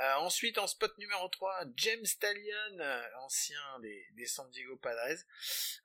[0.00, 5.22] Euh, ensuite, en spot numéro 3, James Stallion, euh, ancien des, des San Diego Padres,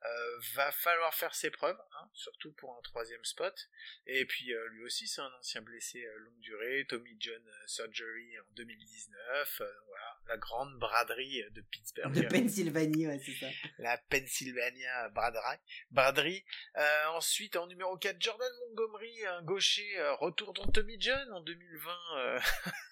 [0.04, 3.68] euh, va falloir faire ses preuves, hein, surtout pour un troisième spot.
[4.06, 7.66] Et puis euh, lui aussi, c'est un ancien blessé euh, longue durée, Tommy John euh,
[7.66, 9.60] Surgery en 2019.
[9.60, 13.46] euh, voilà, la grande braderie de Pittsburgh, De Pennsylvanie, ouais, c'est ça.
[13.78, 15.58] la Pennsylvania braderie.
[15.90, 16.44] braderie.
[16.76, 21.40] Euh, ensuite, en numéro 4, Jordan Montgomery, un gaucher, euh, retour dans Tommy John en
[21.42, 22.40] 2020.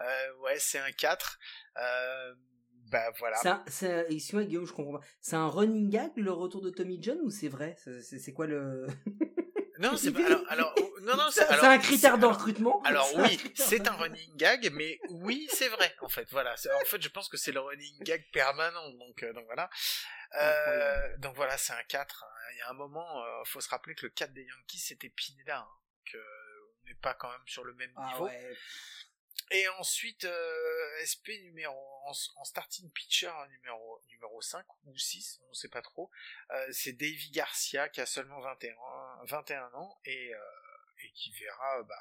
[0.00, 1.38] euh, ouais, c'est un 4.
[1.76, 2.34] Euh,
[2.90, 3.36] bah voilà.
[3.36, 5.04] C'est un- c'est un- excuse-moi Guillaume, je comprends pas.
[5.20, 7.76] C'est un running gag le retour de Tommy John ou c'est vrai?
[8.02, 8.86] C'est- quoi le
[9.78, 10.24] Non, c'est pas.
[10.26, 12.82] Alors, alors, oh, non, non, C'est un critère de alors- recrutement?
[12.82, 16.26] Alors oui, c'est un running gag, mais oui, c'est vrai en fait.
[16.32, 18.90] Voilà, en fait, je pense que c'est le running gag permanent.
[18.94, 19.70] Donc, euh, donc voilà.
[20.40, 22.24] Euh, donc voilà, c'est un 4.
[22.24, 22.50] hein.
[22.54, 25.10] Il y a un moment, euh, faut se rappeler que le 4 des Yankees c'était
[25.10, 25.68] Pineda, hein,
[26.10, 28.24] que on n'est pas quand même sur le même Ah niveau.
[28.26, 28.56] ouais.
[29.50, 35.68] Et ensuite, euh, SP numéro en, starting pitcher numéro numéro 5 ou 6, on sait
[35.68, 36.10] pas trop.
[36.50, 38.74] Euh, c'est Davy Garcia qui a seulement 21
[39.24, 40.38] 21 ans et euh,
[41.04, 41.94] et qui verra bah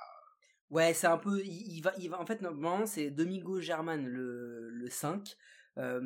[0.70, 1.40] Ouais, c'est un peu.
[1.46, 2.20] Il, va, il va.
[2.20, 5.38] En fait, normalement, c'est Domingo German le 5,
[5.78, 6.02] euh,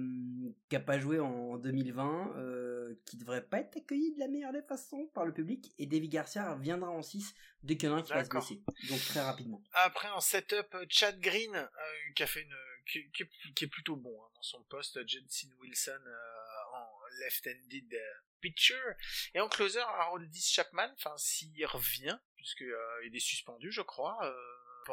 [0.69, 4.53] qui a pas joué en 2020, euh, qui devrait pas être accueilli de la meilleure
[4.53, 5.73] des façons par le public.
[5.79, 8.29] Et David Garcia viendra en 6 dès qu'il y en a un qui va se
[8.29, 8.61] blesser.
[8.89, 9.63] Donc très rapidement.
[9.73, 11.67] Après un setup, Chad Green euh,
[12.15, 12.55] qui a fait une
[12.87, 16.89] qui, qui est, qui est plutôt bon hein, dans son poste, Jensen Wilson euh, en
[17.19, 17.95] left-handed
[18.41, 18.73] pitcher
[19.35, 24.17] et en closer Haroldis Chapman, enfin s'il revient puisque euh, il est suspendu je crois.
[24.25, 24.33] euh,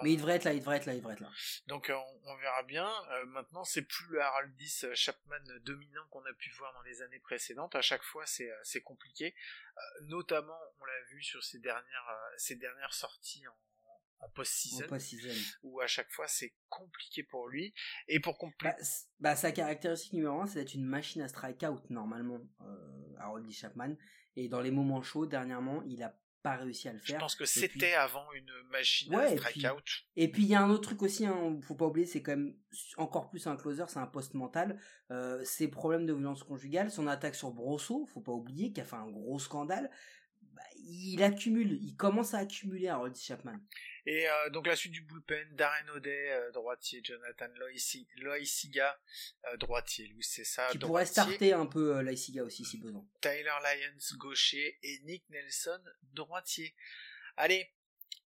[0.02, 1.30] Mais il devrait être là, il devrait être là, il devrait être là.
[1.66, 2.88] Donc euh, on, on verra bien.
[3.12, 7.20] Euh, maintenant c'est plus le Haroldis Chapman dominant qu'on a pu voir dans les années
[7.20, 7.74] précédentes.
[7.74, 9.34] À chaque fois c'est euh, compliqué.
[9.76, 13.44] Euh, notamment on l'a vu sur ces dernières euh, ces dernières sorties
[14.20, 15.32] en post-season post-season.
[15.62, 17.72] où à chaque fois c'est compliqué pour lui
[18.08, 21.28] et pour Bah, compléter c- bah, sa caractéristique numéro 1, c'est d'être une machine à
[21.28, 23.94] strikeout normalement, euh, Harold Chapman.
[24.34, 27.18] Et dans les moments chauds, dernièrement, il a pas réussi à le je faire.
[27.20, 29.82] pense que c'était avant une machine Ouais, à et puis- strikeout
[30.16, 32.36] Et puis il y a un autre truc aussi, hein, faut pas oublier, c'est quand
[32.36, 32.54] même
[32.96, 34.80] encore plus un closer, c'est un poste mental.
[35.10, 38.84] Euh, ses problèmes de violence conjugale, son attaque sur Brosso, faut pas oublier, qui a
[38.84, 39.90] fait un gros scandale.
[40.54, 43.56] Bah, il accumule, il commence à accumuler Harold Chapman.
[44.10, 48.98] Et euh, donc la suite du bullpen Darren O'Day euh, droitier Jonathan Loisi- Loisiga
[49.52, 53.04] euh, droitier Louis c'est ça qui pourrait starter un peu Laisiga aussi si besoin.
[53.20, 55.80] Tyler Lyons gaucher et Nick Nelson
[56.14, 56.74] droitier
[57.36, 57.68] allez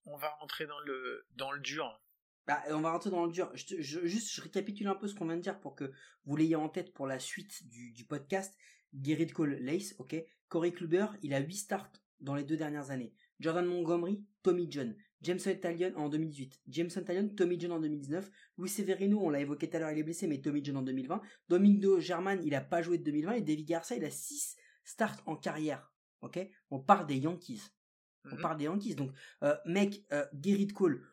[0.04, 2.00] on va rentrer dans le dans le dur
[2.46, 3.50] Bah, on va rentrer dans le dur.
[3.54, 5.92] Je- juste, je récapitule un peu ce qu'on vient de dire pour que
[6.24, 8.52] vous l'ayez en tête pour la suite du, du podcast.
[9.00, 10.16] Gerrit Cole, Lace, ok.
[10.48, 13.14] Corey Kluber, il a 8 starts dans les deux dernières années.
[13.40, 14.94] Jordan Montgomery, Tommy John.
[15.22, 16.60] Jameson Talion en 2018.
[16.68, 18.30] Jameson Talion, Tommy John en 2019.
[18.58, 20.82] Luis Severino, on l'a évoqué tout à l'heure, il est blessé, mais Tommy John en
[20.82, 21.20] 2020.
[21.48, 23.32] Domingo German, il a pas joué de 2020.
[23.34, 25.92] Et David Garcia, il a 6 starts en carrière.
[26.22, 26.38] Ok?
[26.70, 27.62] On parle des Yankees.
[28.24, 28.40] On Mhm.
[28.42, 28.94] parle des Yankees.
[28.94, 31.04] Donc, euh, mec, euh, Gerrit Cole,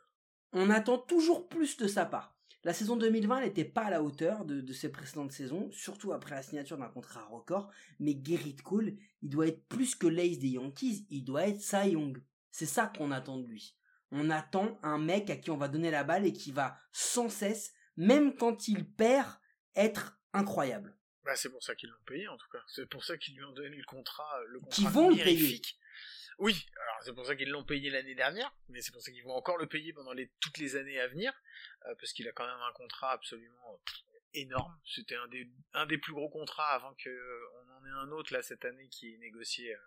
[0.53, 2.35] on attend toujours plus de sa part.
[2.63, 6.11] La saison 2020, elle n'était pas à la hauteur de, de ses précédentes saisons, surtout
[6.11, 7.71] après la signature d'un contrat record.
[7.99, 11.91] Mais Gerrit Cole, il doit être plus que l'ace des Yankees, il doit être Cy
[11.91, 12.21] Young.
[12.51, 13.75] C'est ça qu'on attend de lui.
[14.11, 17.29] On attend un mec à qui on va donner la balle et qui va sans
[17.29, 19.29] cesse, même quand il perd,
[19.75, 20.95] être incroyable.
[21.23, 22.63] Bah, c'est pour ça qu'ils l'ont payé en tout cas.
[22.67, 25.23] C'est pour ça qu'ils lui ont donné le contrat, euh, le contrat Qui vont le
[25.23, 25.61] payer.
[26.39, 29.23] Oui, alors c'est pour ça qu'ils l'ont payé l'année dernière, mais c'est pour ça qu'ils
[29.25, 31.33] vont encore le payer pendant les, toutes les années à venir,
[31.85, 34.79] euh, parce qu'il a quand même un contrat absolument euh, énorme.
[34.85, 38.11] C'était un des, un des plus gros contrats avant que euh, on en ait un
[38.11, 39.79] autre là cette année qui est négocié euh,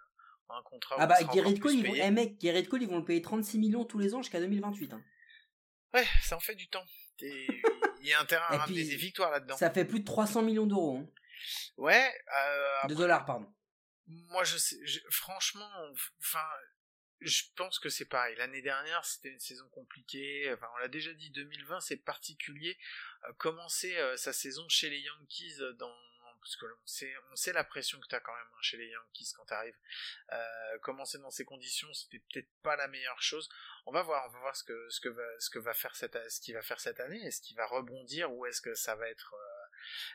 [0.50, 0.96] un contrat.
[0.98, 3.59] Ah bah, Gerrit Cole, ils vont, eh mec, Gerrit Cole, ils vont le payer 36
[3.59, 4.92] millions tous les ans jusqu'à 2028.
[4.92, 5.02] hein.
[5.94, 6.85] Ouais, ça en fait du temps.
[7.20, 7.46] Et
[8.00, 9.57] il y a intérêt à Et ramener des victoires là-dedans.
[9.57, 10.98] Ça fait plus de 300 millions d'euros.
[10.98, 11.09] hein.
[11.76, 13.52] Ouais, euh, De dollars, pardon.
[14.07, 15.68] moi je sais, je- franchement,
[16.20, 16.44] enfin,
[17.20, 18.35] je pense que c'est pareil.
[18.37, 20.52] L'année dernière, c'était une saison compliquée.
[20.55, 22.76] Enfin, on l'a déjà dit, 2020, c'est particulier.
[23.28, 25.94] Euh, commencer euh, sa saison chez les Yankees dans
[26.42, 28.88] parce que on sait, on sait la pression que t'as quand même hein, chez les
[28.88, 29.76] Yankees quand t'arrives.
[30.33, 33.48] Euh, commencer dans ces conditions, c'était peut-être pas la meilleure chose.
[33.87, 35.94] On va voir, on va voir ce que ce que va ce que va faire
[35.94, 37.22] cette ce qu'il va faire cette année.
[37.24, 39.62] Est-ce qu'il va rebondir ou est-ce que ça va être euh,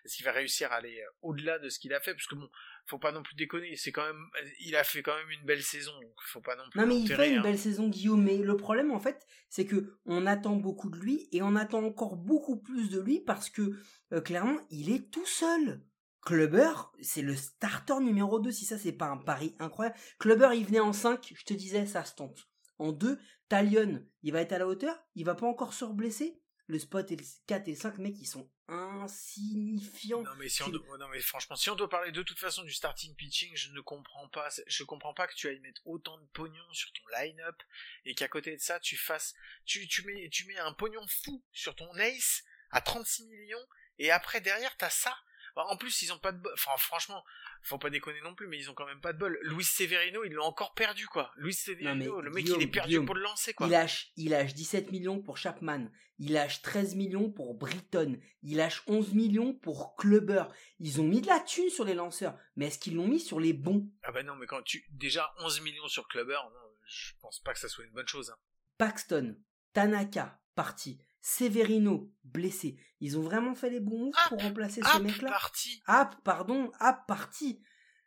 [0.03, 2.13] est-ce qu'il va réussir à aller euh, au-delà de ce qu'il a fait?
[2.13, 2.49] Parce que bon,
[2.85, 3.75] faut pas non plus déconner.
[3.75, 4.25] C'est quand même,
[4.59, 6.79] il a fait quand même une belle saison, donc faut pas non plus.
[6.79, 7.41] Non mais il fait une hein.
[7.41, 11.27] belle saison Guillaume, mais le problème en fait c'est que on attend beaucoup de lui
[11.31, 13.77] et on attend encore beaucoup plus de lui parce que
[14.13, 15.81] euh, clairement il est tout seul.
[16.27, 19.97] Clubber, c'est le starter numéro 2, si ça c'est pas un pari incroyable.
[20.19, 22.49] Clubber il venait en 5, je te disais ça se tente.
[22.79, 26.37] En 2, Talion, il va être à la hauteur, il va pas encore se reblesser.
[26.65, 30.21] Le spot et le 4 et le 5 mec ils sont insignifiants.
[30.21, 32.61] Non mais si on doit- non mais franchement, si on doit parler de toute façon
[32.63, 34.49] du starting pitching, je ne comprends pas.
[34.67, 37.55] Je comprends pas que tu ailles mettre autant de pognon sur ton line-up
[38.03, 41.41] et qu'à côté de ça, tu fasses, tu, tu mets, tu mets un pognon fou
[41.53, 43.65] sur ton ace à 36 millions
[43.97, 45.15] et après derrière t'as ça.
[45.57, 46.53] Bah, En plus, ils ont pas de bol.
[46.53, 47.23] Enfin, franchement,
[47.63, 49.39] faut pas déconner non plus, mais ils ont quand même pas de bol.
[49.41, 51.31] Luis Severino, ils l'ont encore perdu, quoi.
[51.35, 53.65] Luis Severino, le mec, Guillaume, il est perdu Guillaume, pour le lancer, quoi.
[53.65, 55.89] Il lâche, il lâche 17 millions pour Chapman.
[56.19, 58.19] Il lâche 13 millions pour Britton.
[58.43, 60.43] Il lâche 11 millions pour Clubber.
[60.79, 62.37] Ils ont mis de la thune sur les lanceurs.
[62.55, 63.89] Mais est-ce qu'ils l'ont mis sur les bons?
[64.03, 67.53] Ah bah non, mais quand tu, déjà 11 millions sur Clubber, non, je pense pas
[67.53, 68.37] que ça soit une bonne chose, hein.
[68.77, 69.35] Paxton,
[69.73, 71.01] Tanaka, parti.
[71.21, 72.77] Severino, blessé.
[72.99, 75.81] Ils ont vraiment fait les bons moves pour remplacer ces Ah, mecs-là parti!
[75.87, 77.61] Ah, pardon, ah, parti.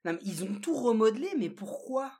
[0.04, 2.12] Non, mais ils ont tout remodelé, mais pourquoi?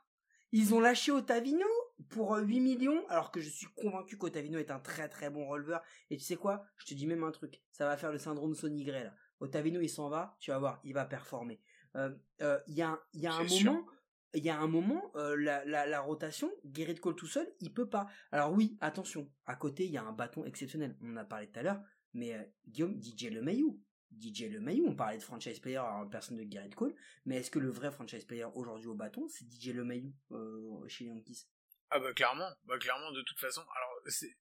[0.51, 1.65] Ils ont lâché Otavino
[2.09, 5.47] pour euh, 8 millions, alors que je suis convaincu qu'Otavino est un très très bon
[5.47, 5.81] releveur.
[6.09, 6.63] Et tu sais quoi?
[6.77, 9.15] Je te dis même un truc, ça va faire le syndrome Sonny Gray là.
[9.39, 11.61] Otavino il s'en va, tu vas voir, il va performer.
[11.95, 13.85] Euh, euh, Il y a, un- il y a un C'est sûr.
[14.33, 18.07] Il y a un moment, euh, la, rotation, Gerrit Cole tout seul, il peut pas.
[18.31, 20.97] Alors oui, attention, à côté il y a un bâton exceptionnel.
[21.01, 21.81] On en a parlé tout à l'heure,
[22.13, 23.79] mais euh, Guillaume, DJ LeMahieu.
[24.19, 27.59] DJ LeMahieu, on parlait de franchise player en personne de Gerrit Cole, mais est-ce que
[27.59, 31.47] le vrai franchise player aujourd'hui au bâton, c'est DJ LeMahieu euh, chez Yankees
[31.89, 33.61] Ah bah clairement, bah clairement de toute façon.
[33.61, 34.35] Alors c'est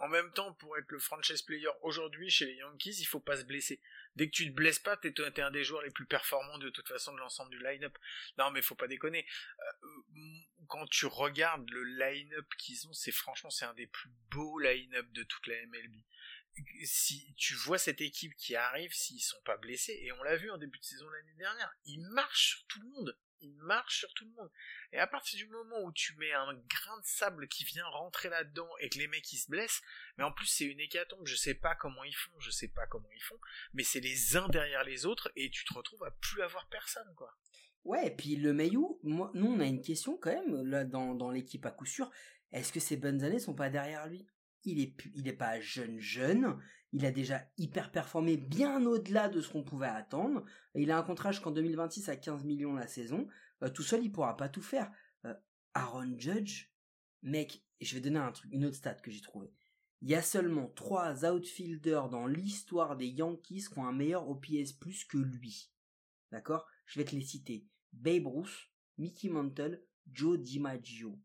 [0.00, 3.36] en même temps pour être le franchise player aujourd'hui chez les Yankees, il faut pas
[3.36, 3.80] se blesser.
[4.16, 6.70] Dès que tu te blesses pas, t'es t'es un des joueurs les plus performants de
[6.70, 7.96] toute façon de l'ensemble du line-up.
[8.38, 9.26] Non mais faut pas déconner.
[9.60, 9.92] Euh,
[10.68, 15.06] quand tu regardes le line-up qu'ils ont, c'est franchement c'est un des plus beaux line-up
[15.12, 15.96] de toute la MLB.
[16.84, 20.50] Si tu vois cette équipe qui arrive, s'ils sont pas blessés, et on l'a vu
[20.50, 23.18] en début de saison l'année dernière, ils marchent sur tout le monde.
[23.40, 24.50] Ils marchent sur tout le monde.
[24.92, 28.28] Et à partir du moment où tu mets un grain de sable qui vient rentrer
[28.28, 29.82] là-dedans et que les mecs ils se blessent,
[30.18, 32.86] mais en plus c'est une hécatombe, je sais pas comment ils font, je sais pas
[32.86, 33.38] comment ils font,
[33.72, 37.14] mais c'est les uns derrière les autres et tu te retrouves à plus avoir personne
[37.16, 37.36] quoi.
[37.84, 41.14] Ouais, et puis le Maillot, moi, nous on a une question quand même, là dans,
[41.14, 42.10] dans l'équipe à coup sûr,
[42.52, 44.26] est-ce que ces bonnes années sont pas derrière lui?
[44.64, 46.58] Il est, pas jeune jeune,
[46.92, 50.44] il a déjà hyper performé bien au-delà de ce qu'on pouvait attendre,
[50.74, 53.26] il a un contrat jusqu'en 2026 à 15 millions la saison,
[53.62, 54.90] Euh, tout seul il pourra pas tout faire.
[55.26, 55.34] Euh,
[55.74, 56.70] Aaron Judge,
[57.22, 59.52] mec, je vais donner une autre stat que j'ai trouvé.
[60.02, 64.72] Il y a seulement trois outfielders dans l'histoire des Yankees qui ont un meilleur OPS
[64.72, 65.70] plus que lui.
[66.32, 66.66] D'accord?
[66.86, 67.66] Je vais te les citer.
[67.92, 71.18] Babe Ruth, Mickey Mantle, Joe DiMaggio.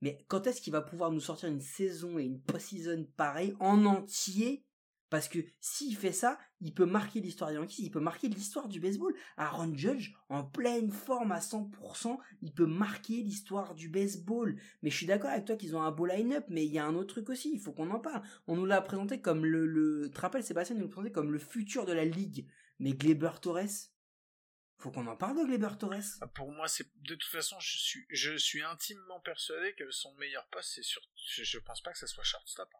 [0.00, 3.84] Mais quand est-ce qu'il va pouvoir nous sortir une saison et une post-season pareille en
[3.84, 4.64] entier?
[5.10, 8.68] Parce que s'il fait ça, il peut marquer l'histoire des Yankees, il peut marquer l'histoire
[8.68, 9.14] du baseball.
[9.38, 14.60] Aaron Judge, en pleine forme à 100%, il peut marquer l'histoire du baseball.
[14.82, 16.84] Mais je suis d'accord avec toi qu'ils ont un beau line-up, mais il y a
[16.84, 18.22] un autre truc aussi, il faut qu'on en parle.
[18.46, 19.66] On nous l'a présenté comme le...
[19.66, 20.02] le...
[20.04, 22.46] Tu te rappelles, Sébastien nous l'a présenté comme le futur de la ligue.
[22.78, 23.88] Mais Gleber Torres,
[24.78, 26.02] faut qu'on en parle de Gleber Torres.
[26.20, 30.14] Ah, Pour moi c'est de toute façon je suis je suis intimement persuadé que son
[30.14, 32.68] meilleur poste c'est sur je, je pense pas que ça soit shortstop.
[32.74, 32.78] hein.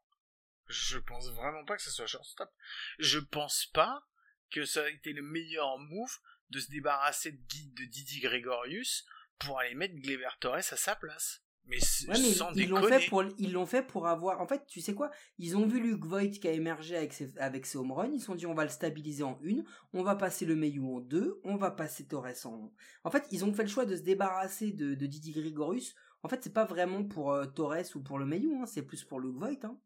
[0.68, 2.50] Je pense vraiment pas que ça soit shortstop.
[2.98, 4.06] Je pense pas
[4.50, 6.18] que ça a été le meilleur move
[6.50, 9.04] de se débarrasser de, de Didi Gregorius
[9.38, 11.42] pour aller mettre Gleber Torres à sa place.
[11.68, 14.46] Mais, c- Ouais, mais sans ils l'ont fait pour ils l'ont fait pour avoir en
[14.46, 15.10] fait tu sais quoi?
[15.38, 18.10] Ils ont vu Luke Voigt qui a émergé avec ses avec ses home runs.
[18.12, 19.64] Ils se sont dit on va le stabiliser en une.
[19.92, 21.40] On va passer le Mayu en deux.
[21.44, 22.72] On va passer Torres en
[23.04, 26.28] en fait ils ont fait le choix de se débarrasser de, de Didi Grigorius en
[26.28, 29.20] fait c'est pas vraiment pour euh, Torres ou pour le Mayu hein, c'est plus pour
[29.20, 29.78] Luke Voigt hein.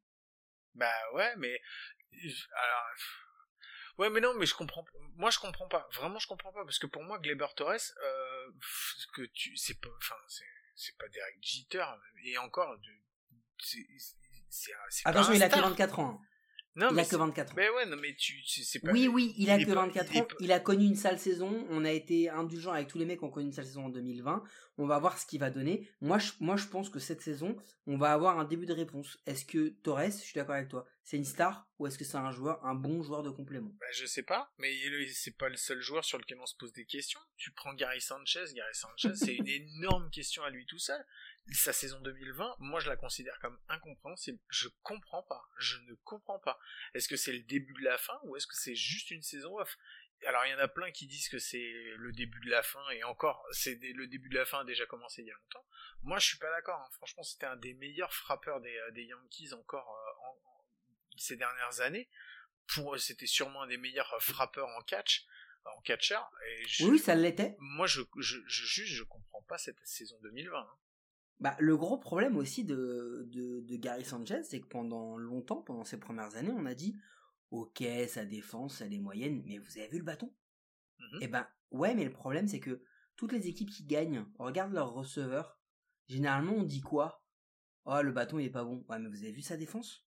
[0.74, 1.60] Bah ouais, mais
[2.54, 2.84] alors
[3.98, 4.84] ouais, mais non, mais je comprends.
[5.16, 5.86] Moi, je comprends pas.
[5.94, 8.21] Vraiment, je comprends pas parce que pour moi, Gleber Torres, euh,
[8.98, 11.84] ce que tu, c'est pas, enfin, c'est, c'est pas Derek Jeter
[12.24, 13.02] et encore, de-
[13.58, 14.72] c'est,
[15.04, 15.68] attention il a que star.
[15.70, 16.26] 24 ans hein.
[16.74, 17.54] Non, il mais a que c'est- 24 ans.
[17.56, 18.92] Mais ouais, non, mais tu, c'est c'est pas.
[18.92, 20.24] Oui, oui, il a que pas- 24 il est ans.
[20.24, 21.66] pas- Il a connu une sale saison.
[21.68, 23.88] On a été indulgent avec tous les mecs qui ont connu une sale saison en
[23.90, 24.42] 2020.
[24.78, 25.86] On va voir ce qu'il va donner.
[26.00, 29.18] Moi je, moi, je pense que cette saison, on va avoir un début de réponse.
[29.26, 32.16] Est-ce que Torres, je suis d'accord avec toi, c'est une star ou est-ce que c'est
[32.16, 33.70] un joueur, un bon joueur de complément?
[33.80, 34.72] Bah, je sais pas, mais
[35.12, 37.20] c'est pas le seul joueur sur lequel on se pose des questions.
[37.36, 41.04] Tu prends Gary Sanchez, Gary Sanchez, c'est une énorme question à lui tout seul.
[41.52, 44.38] Sa saison 2020, moi je la considère comme incompréhensible.
[44.48, 45.42] Je comprends pas.
[45.58, 46.56] Je ne comprends pas.
[46.94, 49.58] Est-ce que c'est le début de la fin ou est-ce que c'est juste une saison
[49.58, 49.76] off?
[50.24, 52.88] Alors il y en a plein qui disent que c'est le début de la fin
[52.90, 55.66] et encore, c'est le début de la fin a déjà commencé il y a longtemps.
[56.02, 56.78] Moi je suis pas d'accord.
[56.78, 56.88] hein.
[56.92, 60.51] Franchement, c'était un des meilleurs frappeurs des, euh, des Yankees encore euh, en- en-
[61.22, 62.08] ces dernières années
[62.66, 65.26] pour c'était sûrement un des meilleurs frappeurs en catch,
[65.64, 66.18] en catcher.
[66.48, 67.56] Et je- Oui, ça l'était.
[67.58, 70.58] moi, je, je, je, juste, je comprends pas cette saison 2020.
[70.58, 70.78] hein.
[71.40, 75.84] Bah, le gros problème aussi de, de, de Gary Sanchez, c'est que pendant longtemps, pendant
[75.84, 76.96] ses premières années, on a dit
[77.50, 80.32] Ok, sa défense, elle est moyenne, mais vous avez vu le bâton
[81.00, 81.18] Mhm.
[81.22, 82.82] Eh ben, ouais, mais le problème, c'est que
[83.16, 85.58] toutes les équipes qui gagnent, regarde leurs receveurs.
[86.06, 87.24] Généralement, on dit quoi?
[87.86, 88.84] Oh, le bâton, il est pas bon.
[88.88, 90.06] Ouais, mais vous avez vu sa défense?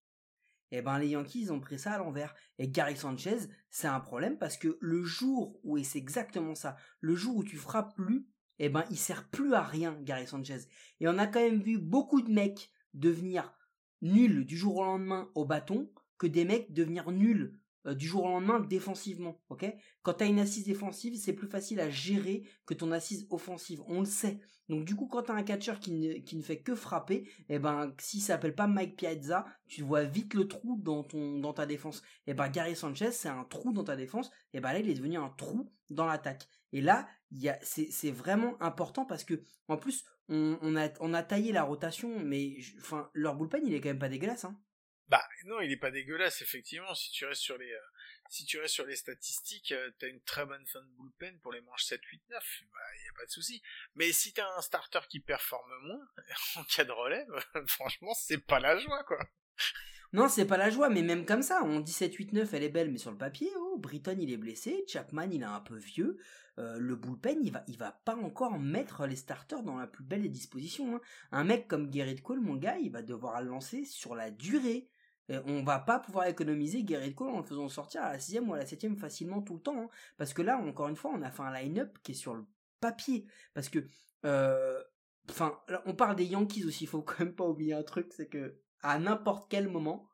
[0.72, 2.34] Eh ben, les Yankees, ont pris ça à l'envers.
[2.58, 3.38] Et Gary Sanchez,
[3.70, 7.44] c'est un problème parce que le jour où, et c'est exactement ça, le jour où
[7.44, 8.28] tu frappes plus,
[8.60, 10.60] eh ben, il sert plus à rien, Gary Sanchez.
[11.00, 13.54] Et on a quand même vu beaucoup de mecs devenir
[14.02, 17.60] nuls du jour au lendemain au bâton que des mecs devenir nuls
[17.94, 19.40] du jour au lendemain défensivement.
[19.50, 19.66] Ok?
[20.02, 23.82] Quand tu as une assise défensive, c'est plus facile à gérer que ton assise offensive.
[23.88, 24.40] On le sait.
[24.70, 27.30] Donc du coup, quand tu as un catcheur qui ne, qui ne fait que frapper,
[27.50, 31.54] eh ben, s'il s'appelle pas Mike Piazza, tu vois vite le trou dans, ton, dans
[31.54, 32.02] ta défense.
[32.26, 34.32] Et ben, Gary Sanchez, c'est un trou dans ta défense.
[34.54, 36.48] Et ben là, il est devenu un trou dans l'attaque.
[36.72, 37.08] Et là,
[37.62, 42.20] c'est, c'est vraiment important parce que, en plus, on, a, on a taillé la rotation,
[42.20, 44.46] mais enfin, leur bullpen, il est quand même pas dégueulasse.
[44.46, 44.60] Hein.
[45.08, 46.94] Bah non, il est pas dégueulasse effectivement.
[46.96, 47.80] Si tu restes sur les, euh,
[48.30, 51.54] si tu restes sur les statistiques, euh, t'as une très bonne fin de bullpen pour
[51.54, 52.64] les manches 7, 8, 9.
[52.74, 53.62] Bah y a pas de souci.
[53.94, 56.08] Mais si t'as un starter qui performe moins
[56.56, 59.20] en cas de relève, franchement c'est pas la joie quoi.
[60.14, 62.98] Non, c'est pas la joie, mais même comme ça, on 17-8-9, elle est belle, mais
[63.00, 66.18] sur le papier, oh, Britton, il est blessé, Chapman, il est un peu vieux,
[66.58, 70.06] euh, le bullpen, il va, il va pas encore mettre les starters dans la plus
[70.06, 70.96] belle des dispositions.
[70.96, 71.02] hein.
[71.32, 74.88] Un mec comme Garrett Cole, mon gars, il va devoir le lancer sur la durée.
[75.32, 78.50] Euh, on va pas pouvoir économiser Garrett Cole en le faisant sortir à la sixième
[78.50, 79.80] ou à la septième facilement tout le temps.
[79.80, 79.90] hein.
[80.18, 82.46] Parce que là, encore une fois, on a fait un line-up qui est sur le
[82.80, 83.26] papier.
[83.54, 83.80] Parce que,
[84.26, 84.82] euh,
[85.30, 88.28] enfin, on parle des Yankees aussi, il faut quand même pas oublier un truc, c'est
[88.28, 90.08] que à n'importe quel moment,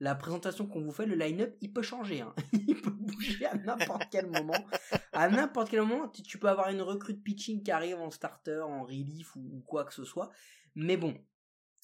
[0.00, 2.20] la présentation qu'on vous fait, le line-up, il peut changer.
[2.20, 2.34] hein.
[2.52, 4.66] il peut bouger à n'importe quel moment.
[5.12, 8.60] À n'importe quel moment, tu, peux avoir une recrue de pitching qui arrive en starter,
[8.60, 10.30] en relief ou quoi que ce soit.
[10.74, 11.16] Mais bon,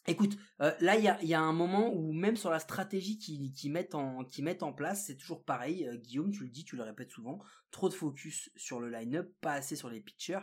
[0.07, 3.95] écoute, euh, là, il y a, un moment où même sur la stratégie qu'ils mettent,
[3.95, 5.87] en, place, c'est toujours pareil.
[5.87, 7.41] Euh, Guillaume, tu le dis, tu le répètes souvent,
[7.71, 10.41] trop de focus sur le line-up, pas assez sur les pitchers.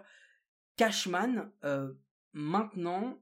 [0.77, 1.93] Cashman, euh,
[2.33, 3.21] maintenant,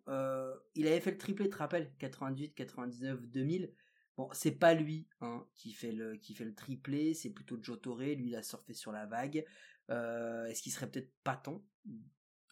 [0.75, 1.93] il avait fait le triplé, tu te rappelles?
[1.99, 3.73] 98, 99, 2000.
[4.17, 6.19] Bon, c'est pas lui hein, qui, fait le,
[6.53, 9.45] triplé, c'est plutôt Joe lui il a surfé sur la vague.
[9.89, 11.63] Est-ce qu'il serait peut-être pas temps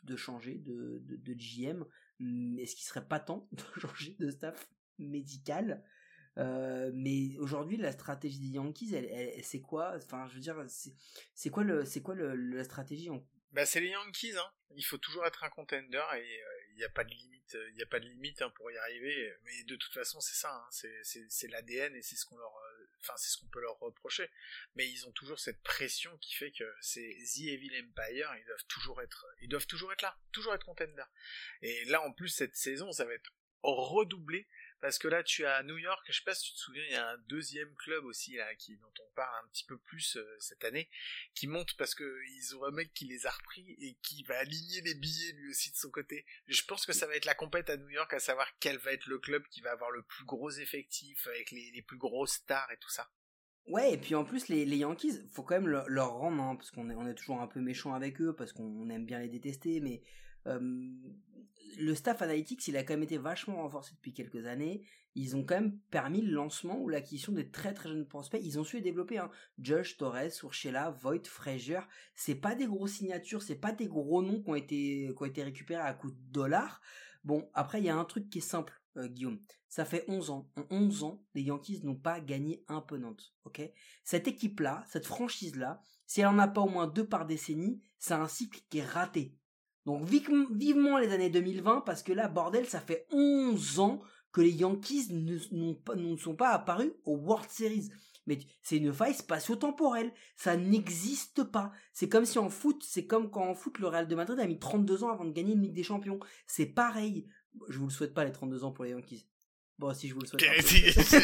[0.03, 1.85] de changer de, de GM
[2.19, 4.67] Hum, Est-ce qu'il serait pas temps de changer de staff
[4.99, 5.83] médical
[6.37, 9.93] Euh, mais aujourd'hui, la stratégie des Yankees, elle, c'est quoi?
[9.97, 10.55] Enfin, je veux dire,
[11.33, 14.51] c'est quoi le, c'est quoi le, la stratégie en- Bah c'est les Yankees, hein.
[14.75, 16.39] Il faut toujours être un contender et
[16.73, 18.77] il n'y a pas de limite, il y a pas de limite hein, pour y
[18.77, 19.33] arriver.
[19.43, 20.67] Mais de toute façon, c'est ça, hein.
[20.71, 24.29] c'est l'ADN et c'est ce qu'on leur, euh, enfin c'est ce qu'on peut leur reprocher.
[24.75, 28.65] Mais ils ont toujours cette pression qui fait que c'est The Evil Empire, ils doivent
[28.67, 31.03] toujours être, ils doivent toujours être là, toujours être contender.
[31.61, 33.31] Et là en plus cette saison, ça va être
[33.63, 34.47] redoublé
[34.79, 36.83] parce que là tu as à New York, je sais pas si tu te souviens,
[36.85, 39.77] il y a un deuxième club aussi là qui dont on parle un petit peu
[39.77, 40.89] plus euh, cette année
[41.33, 44.37] qui monte parce que ils ont un mec qui les a repris et qui va
[44.39, 46.25] aligner les billets lui aussi de son côté.
[46.47, 48.93] Je pense que ça va être la compète à New York à savoir quel va
[48.93, 52.71] être le club qui va avoir le plus gros effectif avec les, plus grosses stars
[52.71, 53.09] et tout ça.
[53.67, 56.71] Ouais, et puis en plus, les, les Yankees, faut quand même leur, rendre, hein, parce
[56.71, 60.01] qu'on est, toujours un peu méchant avec eux, parce qu'on aime bien les détester, mais
[61.79, 64.83] le staff analytics, il a quand même été vachement renforcé depuis quelques années.
[65.15, 68.41] Ils ont quand même permis le lancement ou l'acquisition des très très jeunes prospects.
[68.43, 69.17] Ils ont su les développer.
[69.17, 69.31] Hein.
[69.57, 71.79] Josh, Torres, Urshela, Voigt, Frazier.
[72.15, 75.25] C'est pas des grosses signatures, c'est pas des gros noms qui ont été, qui ont
[75.25, 76.81] été récupérés à coups de dollars.
[77.23, 79.39] Bon, après, il y a un truc qui est simple, euh, Guillaume.
[79.69, 80.49] Ça fait 11 ans.
[80.55, 83.33] En 11 ans, les Yankees n'ont pas gagné un peu Nantes.
[83.45, 83.61] ok?
[84.03, 88.13] Cette équipe-là, cette franchise-là, si elle en a pas au moins deux par décennie, c'est
[88.13, 89.35] un cycle qui est raté.
[89.87, 94.01] Donc vive- vivement les années 2020, parce que là, bordel, ça fait 11 ans
[94.33, 97.89] que les Yankees ne, pas- ne sont pas apparus au World Series.
[98.27, 100.11] Mais c'est une faille spatio-temporelle.
[100.35, 101.71] Ça n'existe pas.
[101.93, 104.45] C'est comme si en foot, c'est comme quand en foot, le Real de Madrid a
[104.45, 106.19] mis 32 ans avant de gagner une Ligue des Champions.
[106.45, 107.25] C'est pareil.
[107.69, 109.25] Je vous le souhaite pas les 32 ans pour les Yankees.
[109.79, 110.43] Bon, si je vous le souhaite.
[110.49, 110.61] un peu.
[110.61, 111.15] Si- si-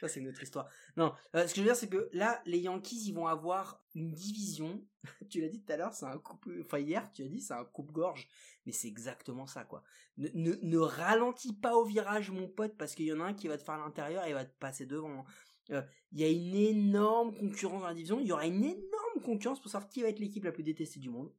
[0.00, 0.68] Ça, c'est une autre histoire.
[0.96, 3.82] Non, euh, ce que je veux dire, c'est que là, les Yankees, ils vont avoir
[3.94, 4.84] une division.
[5.30, 6.48] tu l'as dit tout à l'heure, c'est un coupe.
[6.60, 8.28] Enfin, hier, tu as dit, c'est un coupe-gorge.
[8.66, 9.82] Mais c'est exactement ça, quoi.
[10.16, 13.58] Ne, ralentis pas au virage, mon pote, parce qu'il y en a un qui va
[13.58, 15.24] te faire l'intérieur et il va te passer devant.
[15.70, 15.82] Euh,
[16.12, 18.20] Il y a une énorme concurrence dans la division.
[18.20, 21.00] Il y aura une énorme concurrence pour savoir qui va être l'équipe la plus détestée
[21.00, 21.32] du monde.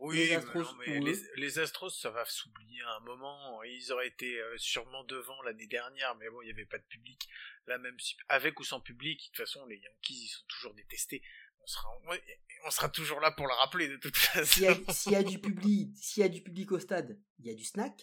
[0.00, 1.00] Oui, Les mais Astros non, mais
[1.36, 3.62] les, Astros, ça va s'oublier à un moment.
[3.62, 6.84] Ils auraient été euh, sûrement devant l'année dernière, mais bon, il n'y avait pas de
[6.84, 7.28] public.
[7.66, 10.74] Là, même si, avec ou sans public, de toute façon, les Yankees, ils sont toujours
[10.74, 11.22] détestés.
[11.60, 11.88] On sera,
[12.64, 14.44] on sera toujours là pour le rappeler, de toute façon.
[14.52, 17.18] S'il y, a- s'il y a du public, s'il y a du public au stade,
[17.38, 17.94] il y a du snack.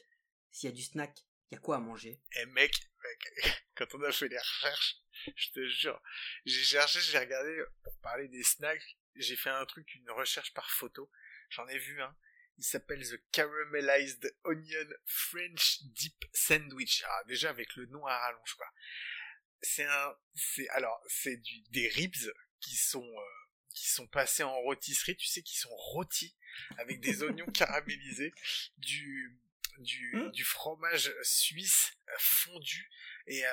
[0.49, 1.15] S'il y a du snack,
[1.51, 2.19] il y a quoi à manger?
[2.37, 2.73] Et mec,
[3.03, 3.33] mec,
[3.75, 4.95] quand on a fait les recherches,
[5.35, 6.01] je te jure,
[6.45, 10.69] j'ai cherché, j'ai regardé pour parler des snacks, j'ai fait un truc, une recherche par
[10.71, 11.11] photo.
[11.51, 12.15] J'en ai vu un.
[12.57, 17.03] Il s'appelle The Caramelized Onion French Dip Sandwich.
[17.05, 18.67] Ah, déjà avec le nom à rallonge, quoi.
[19.61, 25.17] C'est un, c'est, alors, c'est des ribs qui sont, euh, qui sont passés en rôtisserie,
[25.17, 26.35] tu sais, qui sont rôtis
[26.77, 28.33] avec des oignons caramélisés,
[28.77, 29.37] du,
[29.79, 30.31] du, Hmm.
[30.31, 32.89] du fromage suisse fondu
[33.27, 33.49] et euh,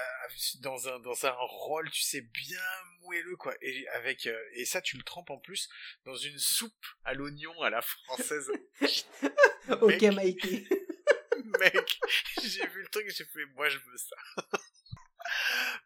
[0.61, 2.61] dans un dans un rôle tu sais bien
[3.03, 5.69] moelleux quoi et avec euh, et ça tu le trempes en plus
[6.05, 8.51] dans une soupe à l'oignon à la française
[9.81, 10.03] Ok.
[10.03, 10.67] Mikey.
[11.61, 11.99] mec
[12.43, 14.17] j'ai vu le truc j'ai fait moi je veux ça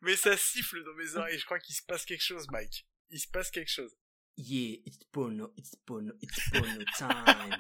[0.01, 3.21] mais ça siffle dans mes oreilles je crois qu'il se passe quelque chose Mike il
[3.21, 3.95] se passe quelque chose
[4.37, 7.55] Yeah, it's Bono, it's Bono, it's Bono time.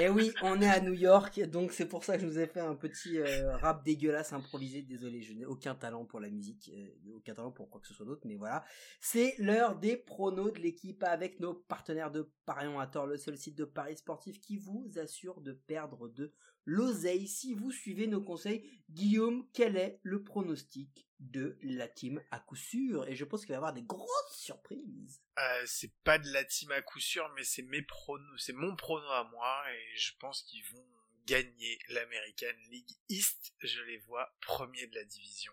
[0.00, 2.48] Et oui, on est à New York, donc c'est pour ça que je vous ai
[2.48, 4.82] fait un petit euh, rap dégueulasse improvisé.
[4.82, 7.94] Désolé, je n'ai aucun talent pour la musique, euh, aucun talent pour quoi que ce
[7.94, 8.64] soit d'autre, mais voilà.
[9.00, 13.38] C'est l'heure des pronos de l'équipe avec nos partenaires de Parion à tort, le seul
[13.38, 16.32] site de paris sportif qui vous assure de perdre de
[16.64, 18.68] l'oseille si vous suivez nos conseils.
[18.90, 23.50] Guillaume, quel est le pronostic de la team à coup sûr Et je pense qu'il
[23.50, 25.22] va y avoir des grosses surprises.
[25.38, 28.74] Euh, c'est pas de la team à coup sûr, mais c'est mes pronos, c'est mon
[28.76, 30.86] prono à moi, et je pense qu'ils vont
[31.26, 33.54] gagner l'American League East.
[33.60, 35.52] Je les vois premiers de la division.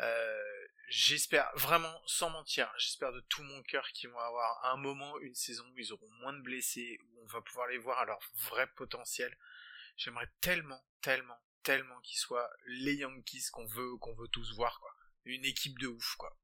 [0.00, 5.18] Euh, j'espère vraiment, sans mentir, j'espère de tout mon cœur qu'ils vont avoir un moment,
[5.18, 8.04] une saison où ils auront moins de blessés, où on va pouvoir les voir à
[8.04, 9.36] leur vrai potentiel.
[9.96, 14.90] J'aimerais tellement, tellement, tellement qu'ils soient les Yankees qu'on veut, qu'on veut tous voir, quoi.
[15.24, 16.38] Une équipe de ouf, quoi.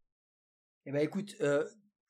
[0.84, 1.64] Eh ben écoute, euh,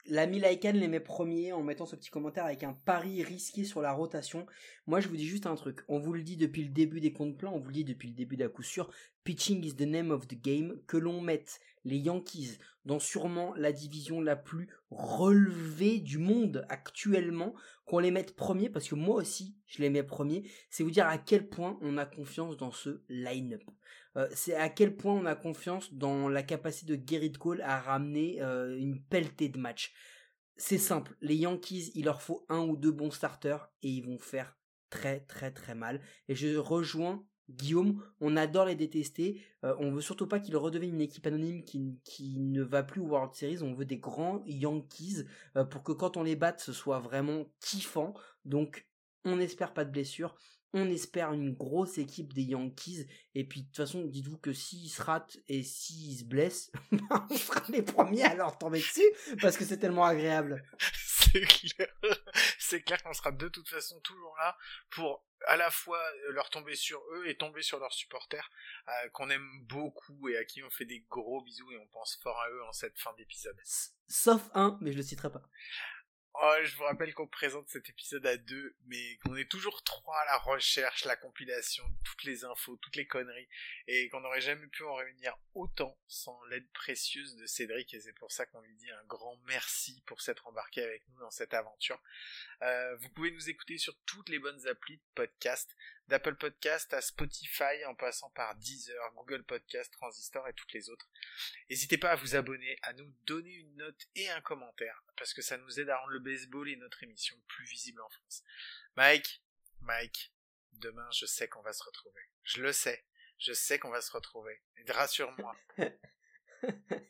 [0.06, 3.82] l'ami Lycan les met premiers en mettant ce petit commentaire avec un pari risqué sur
[3.82, 4.46] la rotation.
[4.86, 5.80] Moi, je vous dis juste un truc.
[5.88, 8.08] On vous le dit depuis le début des comptes plans, on vous le dit depuis
[8.08, 8.90] le début d'à coup sûr.
[9.24, 10.80] Pitching is the name of the game.
[10.86, 17.54] Que l'on mette les Yankees dans sûrement la division la plus relevée du monde actuellement,
[17.84, 21.06] qu'on les mette premiers, parce que moi aussi, je les mets premiers, c'est vous dire
[21.06, 23.62] à quel point on a confiance dans ce line-up.
[24.16, 27.80] Euh, c'est à quel point on a confiance dans la capacité de Gerrit Cole à
[27.80, 29.92] ramener euh, une pelletée de matchs.
[30.56, 34.18] C'est simple, les Yankees, il leur faut un ou deux bons starters et ils vont
[34.18, 34.56] faire
[34.90, 36.00] très très très mal.
[36.28, 40.94] Et je rejoins Guillaume, on adore les détester, euh, on veut surtout pas qu'ils redeviennent
[40.94, 45.24] une équipe anonyme qui, ne va plus au World Series, on veut des grands Yankees
[45.56, 48.14] euh, pour que quand on les batte ce soit vraiment kiffant.
[48.44, 48.86] Donc
[49.24, 50.34] on n'espère pas de blessures,
[50.74, 53.06] on espère une grosse équipe des Yankees.
[53.34, 56.70] Et puis, de toute façon, dites-vous que s'ils se ratent et s'ils se blessent,
[57.30, 60.62] on sera les premiers à leur tomber dessus parce que c'est tellement agréable.
[62.58, 63.02] c'est clair.
[63.02, 64.56] Qu'on sera de toute façon toujours là
[64.90, 68.50] pour à la fois leur tomber sur eux et tomber sur leurs supporters
[68.88, 72.18] euh, qu'on aime beaucoup et à qui on fait des gros bisous et on pense
[72.22, 73.56] fort à eux en cette fin d'épisode.
[74.08, 75.42] Sauf un, mais je le citerai pas.
[76.34, 80.18] Oh, je vous rappelle qu'on présente cet épisode à deux, mais qu'on est toujours trois
[80.22, 83.48] à la recherche, la compilation, toutes les infos, toutes les conneries,
[83.86, 88.14] et qu'on n'aurait jamais pu en réunir autant sans l'aide précieuse de Cédric, et c'est
[88.14, 91.52] pour ça qu'on lui dit un grand merci pour s'être embarqué avec nous dans cette
[91.52, 92.00] aventure.
[92.62, 95.76] Euh, vous pouvez nous écouter sur toutes les bonnes applis de podcast,
[96.08, 101.08] d'Apple Podcast à Spotify, en passant par Deezer, Google Podcast, Transistor et toutes les autres.
[101.70, 105.42] N'hésitez pas à vous abonner, à nous donner une note et un commentaire, parce que
[105.42, 108.42] ça nous aide à rendre le baseball et notre émission plus visible en France.
[108.96, 109.42] Mike,
[109.80, 110.32] Mike,
[110.72, 112.20] demain je sais qu'on va se retrouver.
[112.44, 113.04] Je le sais,
[113.38, 114.60] je sais qu'on va se retrouver.
[114.76, 115.56] Et rassure-moi,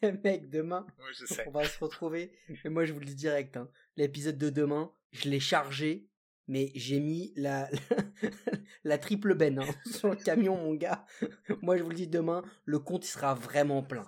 [0.03, 1.47] Mec, demain, oui je sais.
[1.47, 2.33] on va se retrouver.
[2.65, 6.07] Et moi, je vous le dis direct, hein, l'épisode de demain, je l'ai chargé
[6.53, 7.71] mais j'ai mis la,
[8.85, 11.07] la, triple benne hein, sur le camion, mon gars.
[11.63, 14.05] Moi, je vous le dis demain, le compte il sera vraiment plein.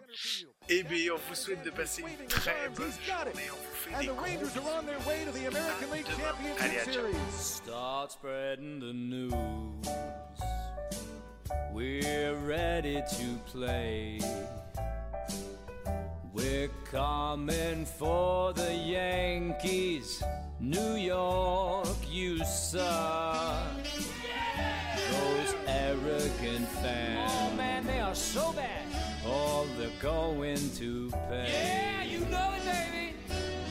[0.68, 3.48] Eh bien, on vous souhaite de passer une très bonne journée.
[3.50, 4.24] On vous fait des gros
[6.60, 7.06] Allez, à ciao.
[7.32, 9.32] Start spreading the news.
[11.72, 14.18] We're ready to play.
[16.34, 20.22] We're coming for the Yankees.
[20.60, 23.76] New York, you suck.
[25.10, 27.30] Those arrogant fans.
[27.34, 28.86] Oh man, they are so bad.
[29.26, 31.48] All they're going to pay.
[31.50, 33.14] Yeah, you know it, baby.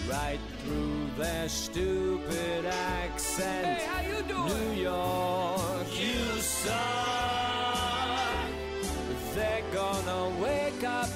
[0.10, 3.66] Right through their stupid accent.
[3.66, 4.48] Hey, how you doing?
[4.48, 6.74] New York, you suck.
[9.34, 11.10] They're gonna wake up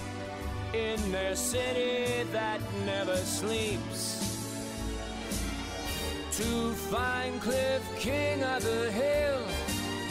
[0.74, 4.16] in their city that never sleeps
[6.38, 9.41] to find Cliff King of the Hill,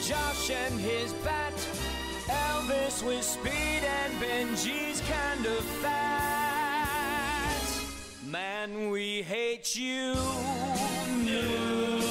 [0.02, 1.52] Josh and his bat,
[2.26, 7.62] Elvis with speed, and Benji's kind of fat.
[8.26, 10.14] Man, we hate you.
[11.24, 12.05] No.